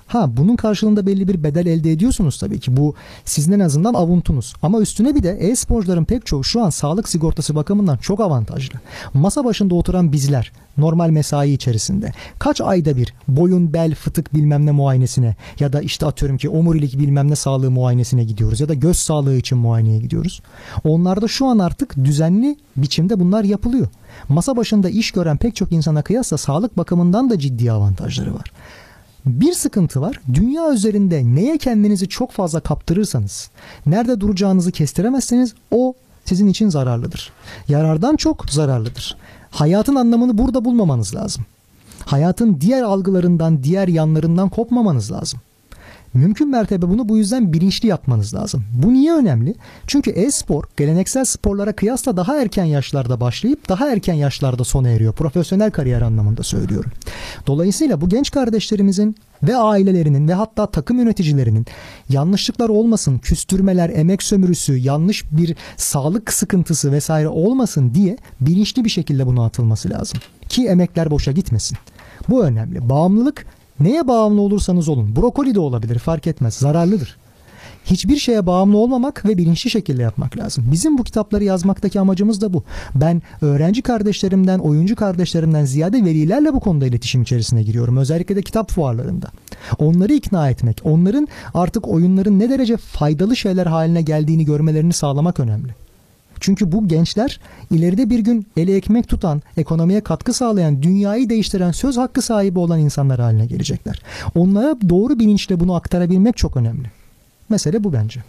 [0.08, 2.76] Ha bunun karşılığında belli bir bedel elde ediyorsunuz tabii ki.
[2.76, 2.94] Bu
[3.24, 4.54] sizin en azından avuntunuz.
[4.62, 8.78] Ama üstüne bir de e-sporcuların pek çoğu şu an sağlık sigortası bakımından çok avantajlı.
[9.14, 14.70] Masa başında oturan bizler normal mesai içerisinde kaç ayda bir boyun, bel, fıtık bilmem ne
[14.70, 18.96] muayenesine ya da işte atıyorum ki omurilik bilmem ne sağlığı muayenesine gidiyoruz ya da göz
[18.96, 20.42] sağlığı için muayeneye gidiyoruz.
[20.84, 23.88] Onlarda şu an artık düzenli biçimde bunlar yapılıyor.
[24.28, 28.52] Masa başında iş gören pek çok insana kıyasla sağlık bakımından da ciddi avantajları var.
[29.28, 30.20] Bir sıkıntı var.
[30.34, 33.50] Dünya üzerinde neye kendinizi çok fazla kaptırırsanız,
[33.86, 37.32] nerede duracağınızı kestiremezseniz o sizin için zararlıdır.
[37.68, 39.16] Yarardan çok zararlıdır.
[39.50, 41.46] Hayatın anlamını burada bulmamanız lazım.
[42.04, 45.40] Hayatın diğer algılarından, diğer yanlarından kopmamanız lazım.
[46.14, 48.64] Mümkün mertebe bunu bu yüzden bilinçli yapmanız lazım.
[48.72, 49.54] Bu niye önemli?
[49.86, 55.12] Çünkü e-spor geleneksel sporlara kıyasla daha erken yaşlarda başlayıp daha erken yaşlarda sona eriyor.
[55.12, 56.92] Profesyonel kariyer anlamında söylüyorum.
[57.46, 61.66] Dolayısıyla bu genç kardeşlerimizin ve ailelerinin ve hatta takım yöneticilerinin
[62.08, 69.26] yanlışlıklar olmasın, küstürmeler, emek sömürüsü, yanlış bir sağlık sıkıntısı vesaire olmasın diye bilinçli bir şekilde
[69.26, 70.20] buna atılması lazım.
[70.48, 71.78] Ki emekler boşa gitmesin.
[72.28, 72.88] Bu önemli.
[72.88, 73.46] Bağımlılık
[73.80, 75.16] Neye bağımlı olursanız olun.
[75.16, 76.54] Brokoli de olabilir fark etmez.
[76.54, 77.16] Zararlıdır.
[77.84, 80.64] Hiçbir şeye bağımlı olmamak ve bilinçli şekilde yapmak lazım.
[80.72, 82.64] Bizim bu kitapları yazmaktaki amacımız da bu.
[82.94, 87.96] Ben öğrenci kardeşlerimden, oyuncu kardeşlerimden ziyade velilerle bu konuda iletişim içerisine giriyorum.
[87.96, 89.26] Özellikle de kitap fuarlarında.
[89.78, 95.74] Onları ikna etmek, onların artık oyunların ne derece faydalı şeyler haline geldiğini görmelerini sağlamak önemli.
[96.40, 101.96] Çünkü bu gençler ileride bir gün eli ekmek tutan, ekonomiye katkı sağlayan, dünyayı değiştiren söz
[101.96, 104.02] hakkı sahibi olan insanlar haline gelecekler.
[104.34, 106.90] Onlara doğru bilinçle bunu aktarabilmek çok önemli.
[107.48, 108.20] Mesele bu bence.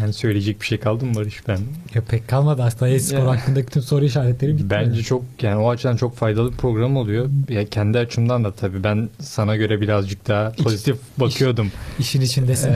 [0.00, 1.58] Yani söyleyecek bir şey kaldı mı Barış ben?
[1.94, 3.26] Ya pek kalmadı aslında e-spor Ya.
[3.26, 4.70] hakkındaki tüm soru işaretleri bitti.
[4.70, 7.28] Bence çok yani o açıdan çok faydalı bir program oluyor.
[7.48, 12.68] Ya kendi açımdan da tabii ben sana göre birazcık daha pozitif bakıyordum işin içindesin.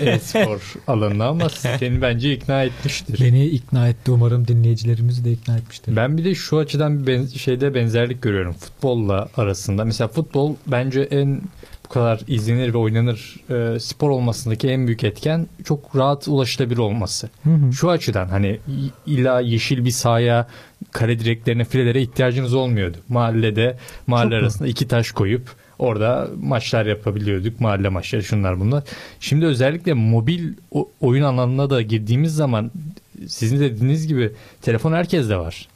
[0.00, 3.20] Ee, e-spor alanına ama seni bence ikna etmiştir.
[3.24, 5.96] Beni ikna etti umarım dinleyicilerimizi de ikna etmiştir.
[5.96, 9.84] Ben bir de şu açıdan bir ben- şeyde benzerlik görüyorum futbolla arasında.
[9.84, 11.40] Mesela futbol bence en
[11.84, 17.28] bu kadar izlenir ve oynanır e, spor olmasındaki en büyük etken çok rahat ulaşılabilir olması.
[17.44, 17.72] Hı hı.
[17.72, 18.58] Şu açıdan hani
[19.06, 20.48] illa yeşil bir sahaya,
[20.92, 22.96] kare direklerine, filelere ihtiyacınız olmuyordu.
[23.08, 23.76] Mahallede,
[24.06, 27.60] mahalle Çok arasında iki taş koyup orada maçlar yapabiliyorduk.
[27.60, 28.84] Mahalle maçları şunlar bunlar.
[29.20, 30.52] Şimdi özellikle mobil
[31.00, 32.70] oyun alanına da girdiğimiz zaman
[33.26, 34.32] sizin de dediğiniz gibi
[34.62, 35.68] telefon herkeste var.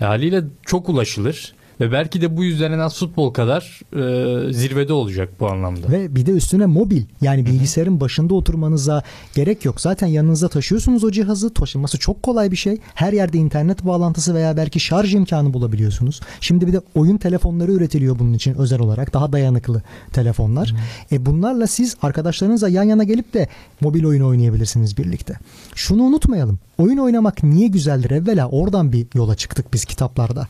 [0.00, 4.92] E, haliyle çok ulaşılır ve belki de bu yüzden en az futbol kadar e, zirvede
[4.92, 5.88] olacak bu anlamda.
[5.88, 9.02] Ve bir de üstüne mobil yani bilgisayarın başında oturmanıza
[9.34, 9.80] gerek yok.
[9.80, 11.54] Zaten yanınızda taşıyorsunuz o cihazı.
[11.54, 12.76] Taşınması çok kolay bir şey.
[12.94, 16.20] Her yerde internet bağlantısı veya belki şarj imkanı bulabiliyorsunuz.
[16.40, 19.14] Şimdi bir de oyun telefonları üretiliyor bunun için özel olarak.
[19.14, 20.74] Daha dayanıklı telefonlar.
[21.12, 23.48] E bunlarla siz arkadaşlarınızla yan yana gelip de
[23.80, 25.34] mobil oyun oynayabilirsiniz birlikte.
[25.74, 26.58] Şunu unutmayalım.
[26.78, 28.10] Oyun oynamak niye güzeldir?
[28.10, 30.48] Evvela oradan bir yola çıktık biz kitaplarda.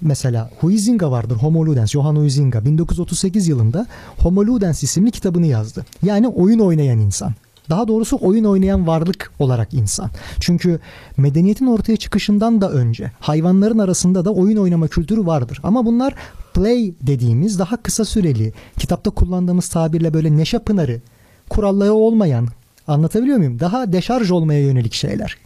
[0.00, 3.86] Mesela Huizinga vardır Homo Ludens, Johann Huizinga 1938 yılında
[4.18, 5.86] Homo Ludens isimli kitabını yazdı.
[6.02, 7.32] Yani oyun oynayan insan.
[7.70, 10.10] Daha doğrusu oyun oynayan varlık olarak insan.
[10.40, 10.80] Çünkü
[11.16, 15.60] medeniyetin ortaya çıkışından da önce hayvanların arasında da oyun oynama kültürü vardır.
[15.62, 16.14] Ama bunlar
[16.54, 21.00] play dediğimiz daha kısa süreli, kitapta kullandığımız tabirle böyle neşe pınarı,
[21.48, 22.48] kuralları olmayan,
[22.86, 23.60] anlatabiliyor muyum?
[23.60, 25.36] Daha deşarj olmaya yönelik şeyler.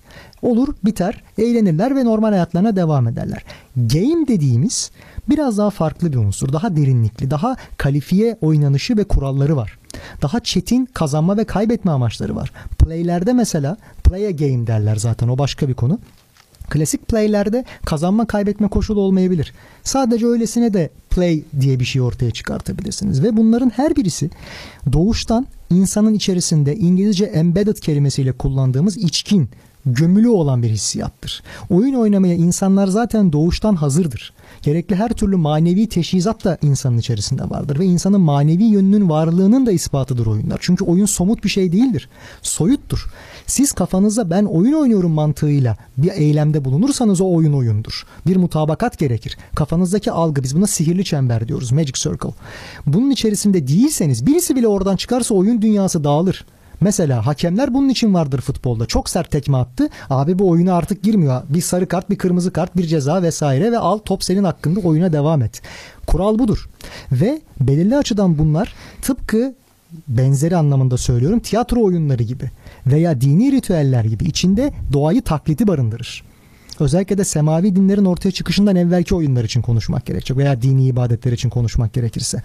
[0.42, 3.44] Olur, biter, eğlenirler ve normal hayatlarına devam ederler.
[3.76, 4.90] Game dediğimiz
[5.30, 6.52] biraz daha farklı bir unsur.
[6.52, 9.78] Daha derinlikli, daha kalifiye oynanışı ve kuralları var.
[10.22, 12.52] Daha çetin kazanma ve kaybetme amaçları var.
[12.78, 15.98] Play'lerde mesela play a game derler zaten o başka bir konu.
[16.70, 19.52] Klasik playlerde kazanma kaybetme koşulu olmayabilir.
[19.82, 23.22] Sadece öylesine de play diye bir şey ortaya çıkartabilirsiniz.
[23.22, 24.30] Ve bunların her birisi
[24.92, 29.48] doğuştan insanın içerisinde İngilizce embedded kelimesiyle kullandığımız içkin,
[29.86, 31.42] gömülü olan bir hissiyattır.
[31.70, 34.32] Oyun oynamaya insanlar zaten doğuştan hazırdır.
[34.62, 39.72] Gerekli her türlü manevi teşhizat da insanın içerisinde vardır ve insanın manevi yönünün varlığının da
[39.72, 40.58] ispatıdır oyunlar.
[40.60, 42.08] Çünkü oyun somut bir şey değildir.
[42.42, 43.06] Soyuttur.
[43.46, 48.06] Siz kafanızda ben oyun oynuyorum mantığıyla bir eylemde bulunursanız o oyun oyundur.
[48.26, 49.38] Bir mutabakat gerekir.
[49.54, 51.72] Kafanızdaki algı biz buna sihirli çember diyoruz.
[51.72, 52.30] Magic Circle.
[52.86, 56.44] Bunun içerisinde değilseniz birisi bile oradan çıkarsa oyun dünyası dağılır.
[56.82, 58.86] Mesela hakemler bunun için vardır futbolda.
[58.86, 59.88] Çok sert tekme attı.
[60.10, 61.42] Abi bu oyuna artık girmiyor.
[61.48, 65.12] Bir sarı kart, bir kırmızı kart, bir ceza vesaire ve al top senin hakkında oyuna
[65.12, 65.62] devam et.
[66.06, 66.68] Kural budur.
[67.12, 69.54] Ve belirli açıdan bunlar tıpkı
[70.08, 72.50] benzeri anlamında söylüyorum tiyatro oyunları gibi
[72.86, 76.31] veya dini ritüeller gibi içinde doğayı taklidi barındırır.
[76.82, 81.50] Özellikle de semavi dinlerin ortaya çıkışından evvelki oyunlar için konuşmak gerekecek veya dini ibadetler için
[81.50, 82.42] konuşmak gerekirse.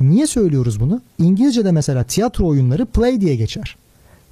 [0.00, 1.00] Niye söylüyoruz bunu?
[1.18, 3.76] İngilizce'de mesela tiyatro oyunları play diye geçer.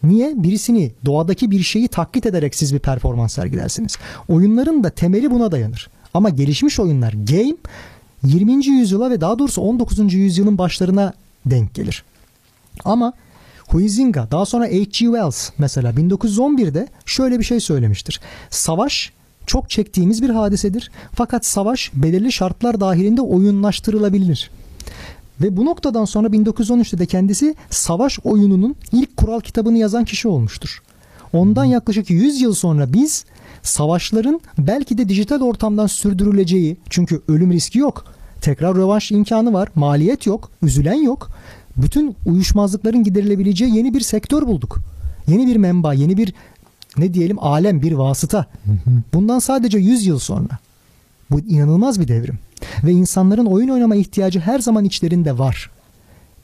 [0.02, 0.32] Niye?
[0.36, 3.96] Birisini doğadaki bir şeyi taklit ederek siz bir performans sergilersiniz.
[4.28, 5.90] Oyunların da temeli buna dayanır.
[6.14, 7.56] Ama gelişmiş oyunlar game
[8.24, 8.66] 20.
[8.66, 10.14] yüzyıla ve daha doğrusu 19.
[10.14, 11.12] yüzyılın başlarına
[11.46, 12.04] denk gelir.
[12.84, 13.12] Ama
[13.68, 14.90] Huizinga daha sonra H.G.
[14.90, 18.20] Wells mesela 1911'de şöyle bir şey söylemiştir.
[18.50, 19.12] Savaş
[19.46, 20.90] çok çektiğimiz bir hadisedir.
[21.12, 24.50] Fakat savaş belirli şartlar dahilinde oyunlaştırılabilir.
[25.40, 30.82] Ve bu noktadan sonra 1913'te de kendisi savaş oyununun ilk kural kitabını yazan kişi olmuştur.
[31.32, 33.24] Ondan yaklaşık 100 yıl sonra biz
[33.62, 38.04] savaşların belki de dijital ortamdan sürdürüleceği çünkü ölüm riski yok.
[38.40, 39.68] Tekrar rövanş imkanı var.
[39.74, 40.50] Maliyet yok.
[40.62, 41.28] Üzülen yok.
[41.76, 44.78] Bütün uyuşmazlıkların giderilebileceği yeni bir sektör bulduk.
[45.28, 46.34] Yeni bir menba, yeni bir
[46.98, 48.46] ne diyelim alem, bir vasıta.
[49.14, 50.58] Bundan sadece 100 yıl sonra.
[51.30, 52.38] Bu inanılmaz bir devrim.
[52.84, 55.70] Ve insanların oyun oynama ihtiyacı her zaman içlerinde var.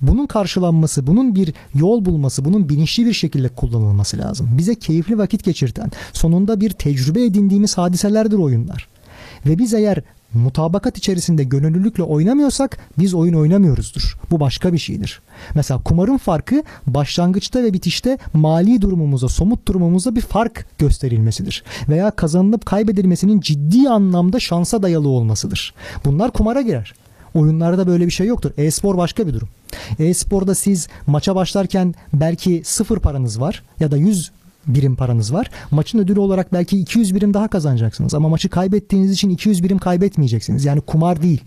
[0.01, 4.49] Bunun karşılanması, bunun bir yol bulması, bunun bilinçli bir şekilde kullanılması lazım.
[4.59, 8.89] Bize keyifli vakit geçirten, sonunda bir tecrübe edindiğimiz hadiselerdir oyunlar.
[9.47, 10.03] Ve biz eğer
[10.35, 14.17] mutabakat içerisinde gönüllülükle oynamıyorsak biz oyun oynamıyoruzdur.
[14.31, 15.21] Bu başka bir şeydir.
[15.55, 21.65] Mesela kumarın farkı başlangıçta ve bitişte mali durumumuza, somut durumumuza bir fark gösterilmesidir.
[21.89, 25.75] Veya kazanılıp kaybedilmesinin ciddi anlamda şansa dayalı olmasıdır.
[26.05, 26.95] Bunlar kumara girer.
[27.35, 28.51] Oyunlarda böyle bir şey yoktur.
[28.57, 29.49] E-spor başka bir durum.
[29.99, 34.31] E-sporda siz maça başlarken belki sıfır paranız var ya da 100
[34.67, 35.51] birim paranız var.
[35.71, 40.65] Maçın ödülü olarak belki 200 birim daha kazanacaksınız ama maçı kaybettiğiniz için 200 birim kaybetmeyeceksiniz.
[40.65, 41.45] Yani kumar değil.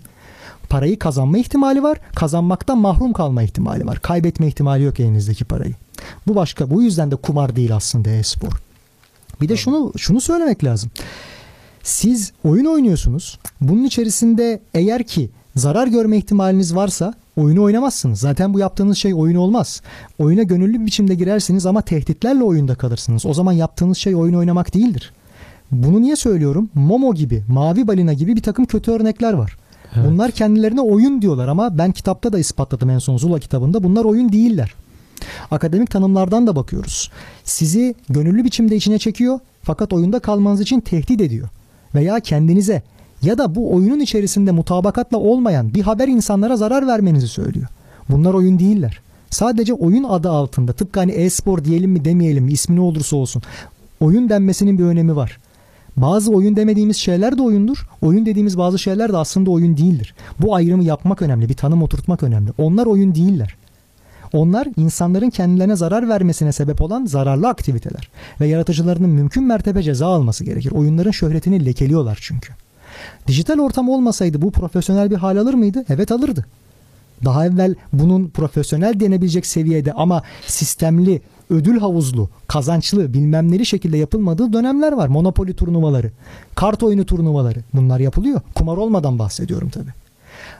[0.69, 1.99] Parayı kazanma ihtimali var.
[2.15, 3.99] Kazanmaktan mahrum kalma ihtimali var.
[3.99, 5.75] Kaybetme ihtimali yok elinizdeki parayı.
[6.27, 6.69] Bu başka.
[6.69, 8.51] Bu yüzden de kumar değil aslında e-spor.
[9.41, 10.91] Bir de şunu şunu söylemek lazım.
[11.83, 13.39] Siz oyun oynuyorsunuz.
[13.61, 15.29] Bunun içerisinde eğer ki
[15.59, 18.19] zarar görme ihtimaliniz varsa oyunu oynamazsınız.
[18.19, 19.81] Zaten bu yaptığınız şey oyun olmaz.
[20.19, 23.25] Oyuna gönüllü bir biçimde girersiniz ama tehditlerle oyunda kalırsınız.
[23.25, 25.13] O zaman yaptığınız şey oyun oynamak değildir.
[25.71, 26.69] Bunu niye söylüyorum?
[26.73, 29.57] Momo gibi, Mavi Balina gibi bir takım kötü örnekler var.
[29.95, 30.05] Evet.
[30.09, 33.83] Bunlar kendilerine oyun diyorlar ama ben kitapta da ispatladım en son Zula kitabında.
[33.83, 34.73] Bunlar oyun değiller.
[35.51, 37.11] Akademik tanımlardan da bakıyoruz.
[37.43, 41.49] Sizi gönüllü biçimde içine çekiyor fakat oyunda kalmanız için tehdit ediyor.
[41.95, 42.81] Veya kendinize
[43.21, 47.67] ya da bu oyunun içerisinde mutabakatla olmayan bir haber insanlara zarar vermenizi söylüyor.
[48.09, 49.01] Bunlar oyun değiller.
[49.29, 53.41] Sadece oyun adı altında tıpkı hani e-spor diyelim mi demeyelim mi ismi ne olursa olsun
[53.99, 55.39] oyun denmesinin bir önemi var.
[55.97, 57.87] Bazı oyun demediğimiz şeyler de oyundur.
[58.01, 60.15] Oyun dediğimiz bazı şeyler de aslında oyun değildir.
[60.39, 61.49] Bu ayrımı yapmak önemli.
[61.49, 62.51] Bir tanım oturtmak önemli.
[62.57, 63.55] Onlar oyun değiller.
[64.33, 68.09] Onlar insanların kendilerine zarar vermesine sebep olan zararlı aktiviteler
[68.41, 70.71] ve yaratıcılarının mümkün mertebe ceza alması gerekir.
[70.71, 72.53] Oyunların şöhretini lekeliyorlar çünkü.
[73.27, 75.85] Dijital ortam olmasaydı bu profesyonel bir hal alır mıydı?
[75.89, 76.45] Evet alırdı.
[77.25, 84.53] Daha evvel bunun profesyonel denebilecek seviyede ama sistemli, ödül havuzlu, kazançlı bilmem neli şekilde yapılmadığı
[84.53, 85.07] dönemler var.
[85.07, 86.11] Monopoly turnuvaları,
[86.55, 88.41] kart oyunu turnuvaları bunlar yapılıyor.
[88.55, 89.91] Kumar olmadan bahsediyorum tabii.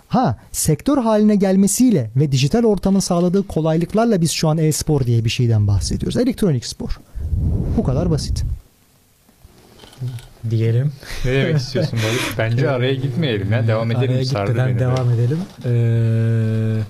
[0.07, 5.29] Ha sektör haline gelmesiyle ve dijital ortamın sağladığı kolaylıklarla biz şu an e-spor diye bir
[5.29, 6.17] şeyden bahsediyoruz.
[6.17, 6.99] Elektronik spor.
[7.77, 8.43] Bu kadar basit.
[10.49, 10.91] Diyelim.
[11.25, 12.21] Ne demek istiyorsun Barış?
[12.37, 13.67] Bence araya gitmeyelim ya.
[13.67, 14.11] Devam edelim.
[14.11, 14.79] Araya Sardı gitmeden beni de.
[14.79, 15.37] devam edelim.
[15.65, 16.81] Ee,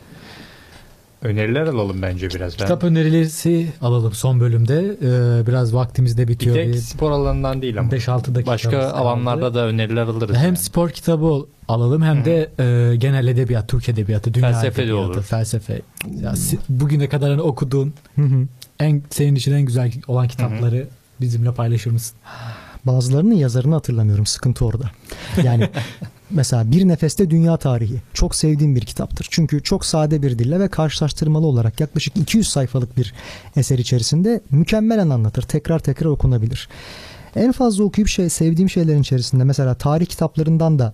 [1.22, 2.54] Öneriler alalım bence biraz.
[2.54, 4.76] Ben kitap önerilerisi alalım son bölümde.
[5.02, 6.56] Ee, biraz vaktimiz de bir bitiyor.
[6.56, 7.92] tek Bir spor alanından değil ama.
[7.92, 8.52] 5-6 dakika.
[8.52, 10.36] Başka alanlarda da öneriler alırız.
[10.38, 10.58] hem yani.
[10.58, 15.12] spor kitabı ol- alalım hem de e, genel edebiyat, Türk edebiyatı, dünya Felsefe de edebiyatı,
[15.12, 15.24] olur.
[15.24, 15.82] felsefe.
[16.22, 16.34] Ya,
[16.70, 17.94] bugüne kadar hani okuduğun
[18.80, 20.88] en senin için en güzel olan kitapları
[21.22, 22.18] bizimle paylaşır mısın?
[22.86, 24.26] Bazılarının yazarını hatırlamıyorum.
[24.26, 24.92] Sıkıntı orada.
[25.44, 25.70] Yani
[26.30, 28.02] mesela Bir Nefeste Dünya Tarihi.
[28.14, 29.28] Çok sevdiğim bir kitaptır.
[29.30, 33.14] Çünkü çok sade bir dille ve karşılaştırmalı olarak yaklaşık 200 sayfalık bir
[33.56, 35.42] eser içerisinde mükemmelen anlatır.
[35.42, 36.70] Tekrar tekrar okunabilir.
[37.36, 40.94] En fazla okuyup şey sevdiğim şeylerin içerisinde mesela tarih kitaplarından da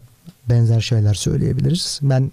[0.49, 1.99] benzer şeyler söyleyebiliriz.
[2.01, 2.31] Ben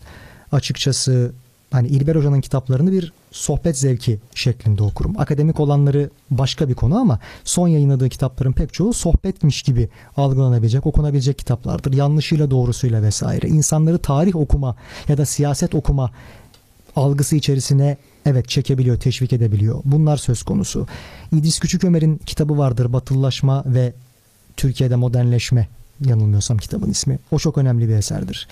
[0.53, 1.33] açıkçası
[1.73, 5.21] hani İlber Hoca'nın kitaplarını bir sohbet zevki şeklinde okurum.
[5.21, 11.39] Akademik olanları başka bir konu ama son yayınladığı kitapların pek çoğu sohbetmiş gibi algılanabilecek, okunabilecek
[11.39, 11.93] kitaplardır.
[11.93, 13.49] Yanlışıyla doğrusuyla vesaire.
[13.49, 14.77] İnsanları tarih okuma
[15.09, 16.11] ya da siyaset okuma
[16.97, 17.97] algısı içerisine
[18.27, 19.81] evet çekebiliyor, teşvik edebiliyor.
[19.85, 20.87] Bunlar söz konusu.
[21.33, 23.93] İdris Küçükömer'in kitabı vardır Batılılaşma ve
[24.57, 25.69] Türkiye'de Modernleşme
[26.07, 27.19] yanılmıyorsam kitabın ismi.
[27.31, 28.49] O çok önemli bir eserdir.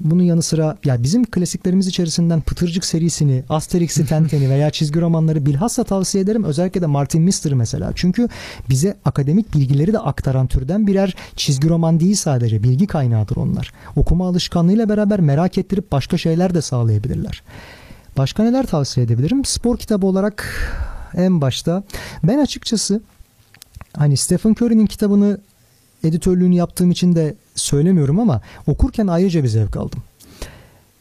[0.00, 5.84] Bunun yanı sıra ya bizim klasiklerimiz içerisinden Pıtırcık serisini, Asterix'i, Tenten'i veya çizgi romanları bilhassa
[5.84, 6.44] tavsiye ederim.
[6.44, 7.92] Özellikle de Martin Mister'ı mesela.
[7.94, 8.28] Çünkü
[8.70, 12.62] bize akademik bilgileri de aktaran türden birer çizgi roman değil sadece.
[12.62, 13.72] Bilgi kaynağıdır onlar.
[13.96, 17.42] Okuma alışkanlığıyla beraber merak ettirip başka şeyler de sağlayabilirler.
[18.16, 19.44] Başka neler tavsiye edebilirim?
[19.44, 20.46] Spor kitabı olarak
[21.14, 21.82] en başta
[22.24, 23.00] ben açıkçası
[23.96, 25.38] hani Stephen Curry'nin kitabını
[26.04, 30.02] editörlüğünü yaptığım için de söylemiyorum ama okurken ayrıca bir zevk aldım.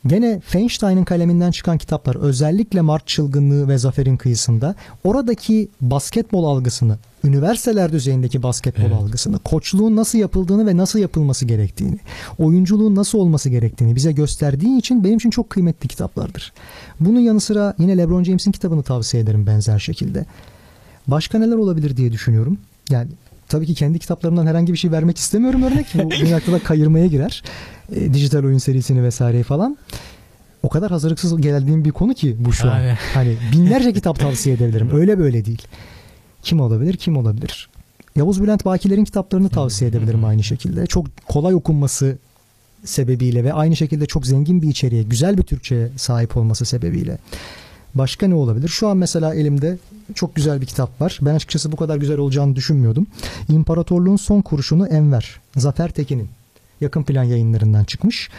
[0.08, 7.92] Gene Feinstein'ın kaleminden çıkan kitaplar özellikle Mart Çılgınlığı ve Zafer'in Kıyısında oradaki basketbol algısını, üniversiteler
[7.92, 8.94] düzeyindeki basketbol Evet.
[8.94, 12.00] algısını, koçluğun nasıl yapıldığını ve nasıl yapılması gerektiğini,
[12.40, 16.54] oyunculuğun nasıl olması gerektiğini bize gösterdiği için benim için çok kıymetli kitaplardır.
[17.00, 20.26] Bunun yanı sıra yine LeBron James'in kitabını tavsiye ederim benzer şekilde.
[21.08, 22.58] Başka neler olabilir diye düşünüyorum.
[22.90, 23.08] Yani
[23.52, 25.88] tabii ki kendi kitaplarımdan herhangi bir şey vermek istemiyorum örnek.
[25.94, 27.44] Bu bir noktada kayırmaya girer.
[27.96, 29.78] E, dijital oyun serisini vesaireyi falan.
[30.64, 32.80] O kadar hazırlıksız geldiğim bir konu ki bu şu an.
[32.80, 32.98] Yani.
[33.14, 34.90] Hani binlerce kitap tavsiye edebilirim.
[34.94, 35.62] Öyle böyle değil.
[36.42, 36.98] Kim olabilir?
[36.98, 37.70] Kim olabilir?
[38.16, 40.88] Yavuz Bülent Bakiler'in kitaplarını tavsiye edebilirim aynı şekilde.
[40.88, 42.18] Çok kolay okunması
[42.84, 47.18] sebebiyle ve aynı şekilde çok zengin bir içeriğe, güzel bir Türkçe'ye sahip olması sebebiyle.
[47.96, 48.68] Başka ne olabilir?
[48.68, 49.78] Şu an mesela elimde
[50.16, 51.20] çok güzel bir kitap var.
[51.22, 53.08] Ben açıkçası bu kadar güzel olacağını düşünmüyordum.
[53.50, 55.40] İmparatorluğun Son Kurşunu Enver.
[55.56, 56.30] Zafer Tekin'in
[56.82, 58.30] yakın plan yayınlarından çıkmış.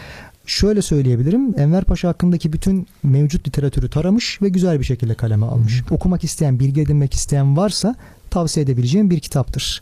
[0.45, 1.59] Şöyle söyleyebilirim.
[1.59, 5.83] Enver Paşa hakkındaki bütün mevcut literatürü taramış ve güzel bir şekilde kaleme almış.
[5.91, 7.95] Okumak isteyen, bilgi edinmek isteyen varsa
[8.29, 9.81] tavsiye edebileceğim bir kitaptır.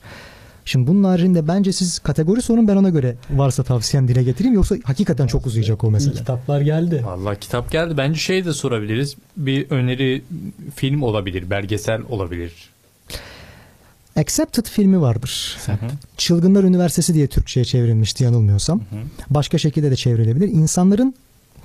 [0.72, 4.76] Şimdi bunun haricinde bence siz kategori sorun ben ona göre varsa tavsiyem dile getireyim yoksa
[4.84, 6.14] hakikaten çok uzayacak o İyi mesele.
[6.14, 7.02] kitaplar geldi.
[7.06, 7.98] Vallahi kitap geldi.
[7.98, 9.16] Bence şey de sorabiliriz.
[9.38, 10.22] Bir öneri
[10.76, 12.70] film olabilir, belgesel olabilir.
[14.16, 15.58] Accepted filmi vardır.
[15.60, 15.78] Sen-
[16.18, 18.80] Çılgınlar Üniversitesi diye Türkçe'ye çevrilmişti yanılmıyorsam.
[18.80, 19.00] Hı hı.
[19.30, 20.48] Başka şekilde de çevrilebilir.
[20.48, 21.16] İnsanların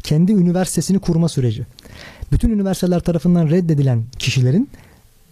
[0.02, 1.62] kendi üniversitesini kurma süreci.
[2.32, 4.68] Bütün üniversiteler tarafından reddedilen kişilerin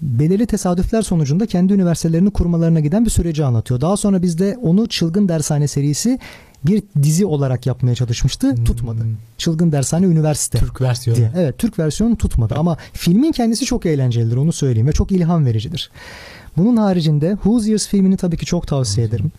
[0.04, 3.80] belirli tesadüfler sonucunda kendi üniversitelerini kurmalarına giden bir süreci anlatıyor.
[3.80, 6.18] Daha sonra bizde onu Çılgın Dershane serisi
[6.66, 8.56] bir dizi olarak yapmaya çalışmıştı.
[8.56, 8.64] Hmm.
[8.64, 9.06] Tutmadı.
[9.38, 11.18] Çılgın Dershane Üniversite Türk versiyonu.
[11.18, 11.30] diye.
[11.36, 15.90] Evet Türk versiyonu tutmadı ama filmin kendisi çok eğlencelidir onu söyleyeyim ve çok ilham vericidir.
[16.56, 19.32] Bunun haricinde Hoosiers filmini tabii ki çok tavsiye ederim.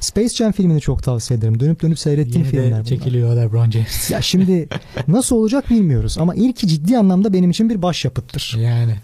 [0.00, 1.60] Space Jam filmini çok tavsiye ederim.
[1.60, 2.84] Dönüp dönüp seyrettiğim Yeni filmler bunlar.
[2.84, 4.10] çekiliyor LeBron James.
[4.10, 4.68] Ya şimdi
[5.08, 8.56] nasıl olacak bilmiyoruz ama ilki ciddi anlamda benim için bir başyapıttır.
[8.60, 8.96] Yani.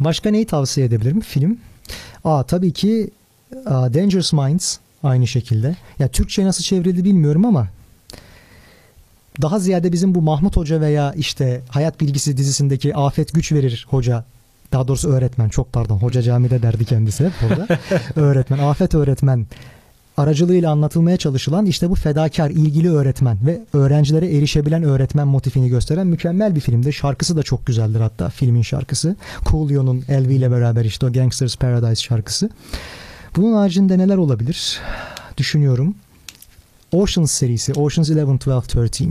[0.00, 1.20] Başka neyi tavsiye edebilirim?
[1.20, 1.58] Film.
[2.24, 3.10] Aa tabii ki
[3.66, 5.76] aa, Dangerous Minds aynı şekilde.
[5.98, 7.68] Ya Türkçe nasıl çevrildi bilmiyorum ama
[9.42, 14.24] daha ziyade bizim bu Mahmut Hoca veya işte Hayat Bilgisi dizisindeki Afet Güç Verir Hoca
[14.72, 17.66] daha doğrusu öğretmen çok pardon hoca camide derdi kendisi hep orada.
[18.16, 19.46] öğretmen Afet öğretmen
[20.18, 26.54] aracılığıyla anlatılmaya çalışılan işte bu fedakar, ilgili öğretmen ve öğrencilere erişebilen öğretmen motifini gösteren mükemmel
[26.54, 26.92] bir filmdir.
[26.92, 29.16] Şarkısı da çok güzeldir hatta filmin şarkısı.
[29.46, 32.50] Coolio'nun Elvi ile beraber işte o Gangsters Paradise şarkısı.
[33.36, 34.80] Bunun haricinde neler olabilir?
[35.36, 35.94] Düşünüyorum.
[36.92, 39.02] Oceans serisi, Oceans 11, 12, 13.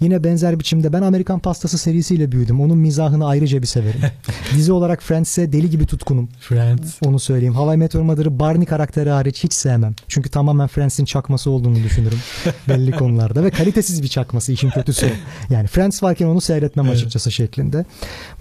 [0.00, 2.60] Yine benzer biçimde ben Amerikan Pastası serisiyle büyüdüm.
[2.60, 4.00] Onun mizahını ayrıca bir severim.
[4.54, 6.28] Dizi olarak Friends'e deli gibi tutkunum.
[6.40, 6.94] Friends.
[7.06, 7.54] Onu söyleyeyim.
[7.54, 9.94] How I Met Your Mother'ı Barney karakteri hariç hiç sevmem.
[10.08, 12.18] Çünkü tamamen Friends'in çakması olduğunu düşünürüm.
[12.68, 13.44] belli konularda.
[13.44, 15.12] Ve kalitesiz bir çakması işin kötüsü.
[15.50, 16.96] Yani Friends varken onu seyretmem Evet.
[16.96, 17.84] açıkçası şeklinde.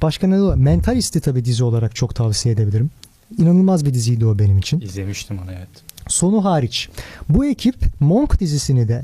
[0.01, 0.55] Başka ne var?
[0.55, 2.89] Mentalist'i tabii dizi olarak çok tavsiye edebilirim.
[3.37, 4.81] İnanılmaz bir diziydi o benim için.
[4.81, 5.67] İzlemiştim onu evet.
[6.07, 6.89] Sonu hariç.
[7.29, 9.03] Bu ekip Monk dizisini de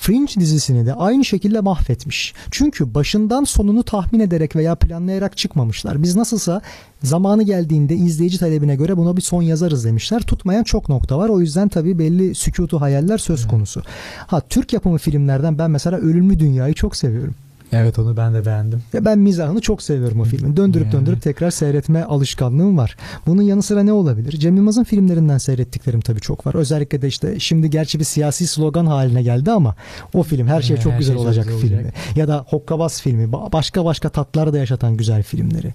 [0.00, 2.34] Fringe dizisini de aynı şekilde mahvetmiş.
[2.50, 6.02] Çünkü başından sonunu tahmin ederek veya planlayarak çıkmamışlar.
[6.02, 6.60] Biz nasılsa
[7.02, 10.22] zamanı geldiğinde izleyici talebine göre buna bir son yazarız demişler.
[10.22, 11.28] Tutmayan çok nokta var.
[11.28, 13.82] O yüzden tabii belli sükutu hayaller söz konusu.
[14.26, 17.34] Ha Türk yapımı filmlerden ben mesela Ölümlü Dünya'yı çok seviyorum.
[17.72, 18.82] Evet onu ben de beğendim.
[18.94, 20.56] Ve ben mizahını çok seviyorum o filmin.
[20.56, 20.92] Döndürüp Yani.
[20.92, 22.96] döndürüp tekrar seyretme alışkanlığım var.
[23.26, 24.32] Bunun yanı sıra ne olabilir?
[24.32, 26.54] Cem Yılmaz'ın filmlerinden seyrettiklerim tabii çok var.
[26.54, 29.74] Özellikle de işte şimdi gerçi bir siyasi slogan haline geldi ama
[30.14, 31.76] o film her şey çok her güzel şey çok olacak güzel filmi.
[31.76, 31.94] olacak.
[32.16, 33.24] Ya da Hokkabaz filmi.
[33.24, 35.74] Ba- Başka başka tatlar da yaşatan güzel filmleri.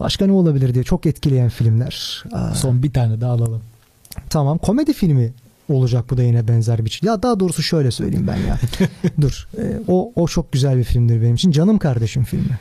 [0.00, 2.24] Başka ne olabilir diye çok etkileyen filmler.
[2.32, 3.60] Aa, Son bir tane daha alalım.
[4.30, 5.32] Tamam komedi filmi
[5.72, 7.08] olacak bu da yine benzer bir şey.
[7.08, 8.58] Ya daha doğrusu şöyle söyleyeyim ben ya.
[9.20, 9.48] Dur.
[9.58, 11.50] Ee, o o çok güzel bir filmdir benim için.
[11.50, 12.58] Canım kardeşim filmi.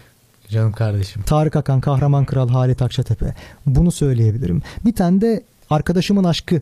[0.50, 1.22] Canım kardeşim.
[1.22, 3.36] Tarık Akan, Kahraman Kral, Halit Akçatepe.
[3.66, 4.62] Bunu söyleyebilirim.
[4.86, 6.62] Bir tane de Arkadaşımın Aşkı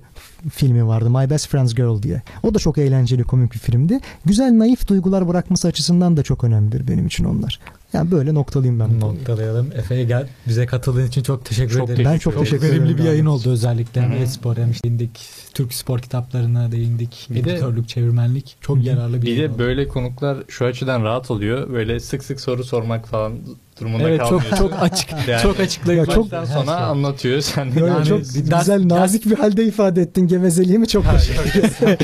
[0.52, 1.10] filmi vardı.
[1.10, 2.22] My Best Friend's Girl diye.
[2.43, 4.00] O da çok eğlenceli komik bir filmdi.
[4.26, 7.60] Güzel naif duygular bırakması açısından da çok önemlidir benim için onlar.
[7.93, 9.00] Yani böyle noktalayayım ben.
[9.00, 9.72] Noktalayalım.
[9.76, 10.28] Efe'ye gel.
[10.47, 12.06] Bize katıldığın için çok teşekkür Çok ederim.
[12.06, 14.02] Ben çok teşekkür verimli ederim bir yayın oldu özellikle.
[14.02, 14.20] Hem Hı hı.
[14.20, 15.20] e-spor hem işte değindik.
[15.54, 17.28] Türk spor kitaplarına değindik.
[17.30, 18.56] Bir de- Editörlük, çevirmenlik.
[18.62, 19.60] Çok yararlı bir Bir de oldu.
[19.60, 21.74] böyle konuklar şu açıdan rahat oluyor.
[21.74, 23.34] Böyle sık sık soru sormak falan
[23.82, 24.58] durumunda Evet çok kalmıyorsun.
[24.58, 25.10] çok açık.
[25.28, 26.10] Yani çok açıklayıcı.
[26.10, 26.74] Ya çok- sona şey.
[26.74, 27.41] anlatıyor.
[27.41, 31.06] Sen de Böyle Yani çok bir ders- güzel nazik bir halde ifade ettin gevezeliğimi çok
[31.06, 31.97] ederim.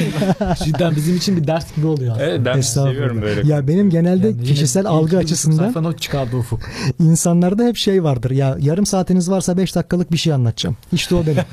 [0.65, 2.25] Cidden bizim için bir ders gibi oluyor aslında.
[2.29, 3.47] Evet ben seviyorum böyle.
[3.53, 6.59] Ya benim genelde Yani kişisel algı bir açısından Sayfa not çıkardı Ufuk.
[6.99, 8.31] insanlarda hep şey vardır.
[8.31, 10.77] Ya yarım saatiniz varsa 5 dakikalık bir şey anlatacağım.
[10.93, 11.43] İşte o benim.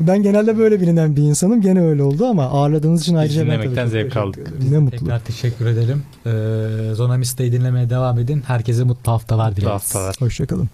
[0.00, 1.60] ben genelde böyle bilinen bir insanım.
[1.60, 4.38] Gene öyle oldu ama ağırladığınız için ayrıca ben tabii dinlemekten çok zevk teşekkür aldık.
[4.48, 4.72] ederim.
[4.72, 4.98] Ne mutlu.
[4.98, 6.02] Tekrar teşekkür edelim.
[6.26, 8.42] Ee, Zona Mista'yı dinlemeye devam edin.
[8.46, 9.70] Herkese mutlu haftalar dileriz.
[9.70, 10.16] haftalar.
[10.18, 10.68] Hoşçakalın.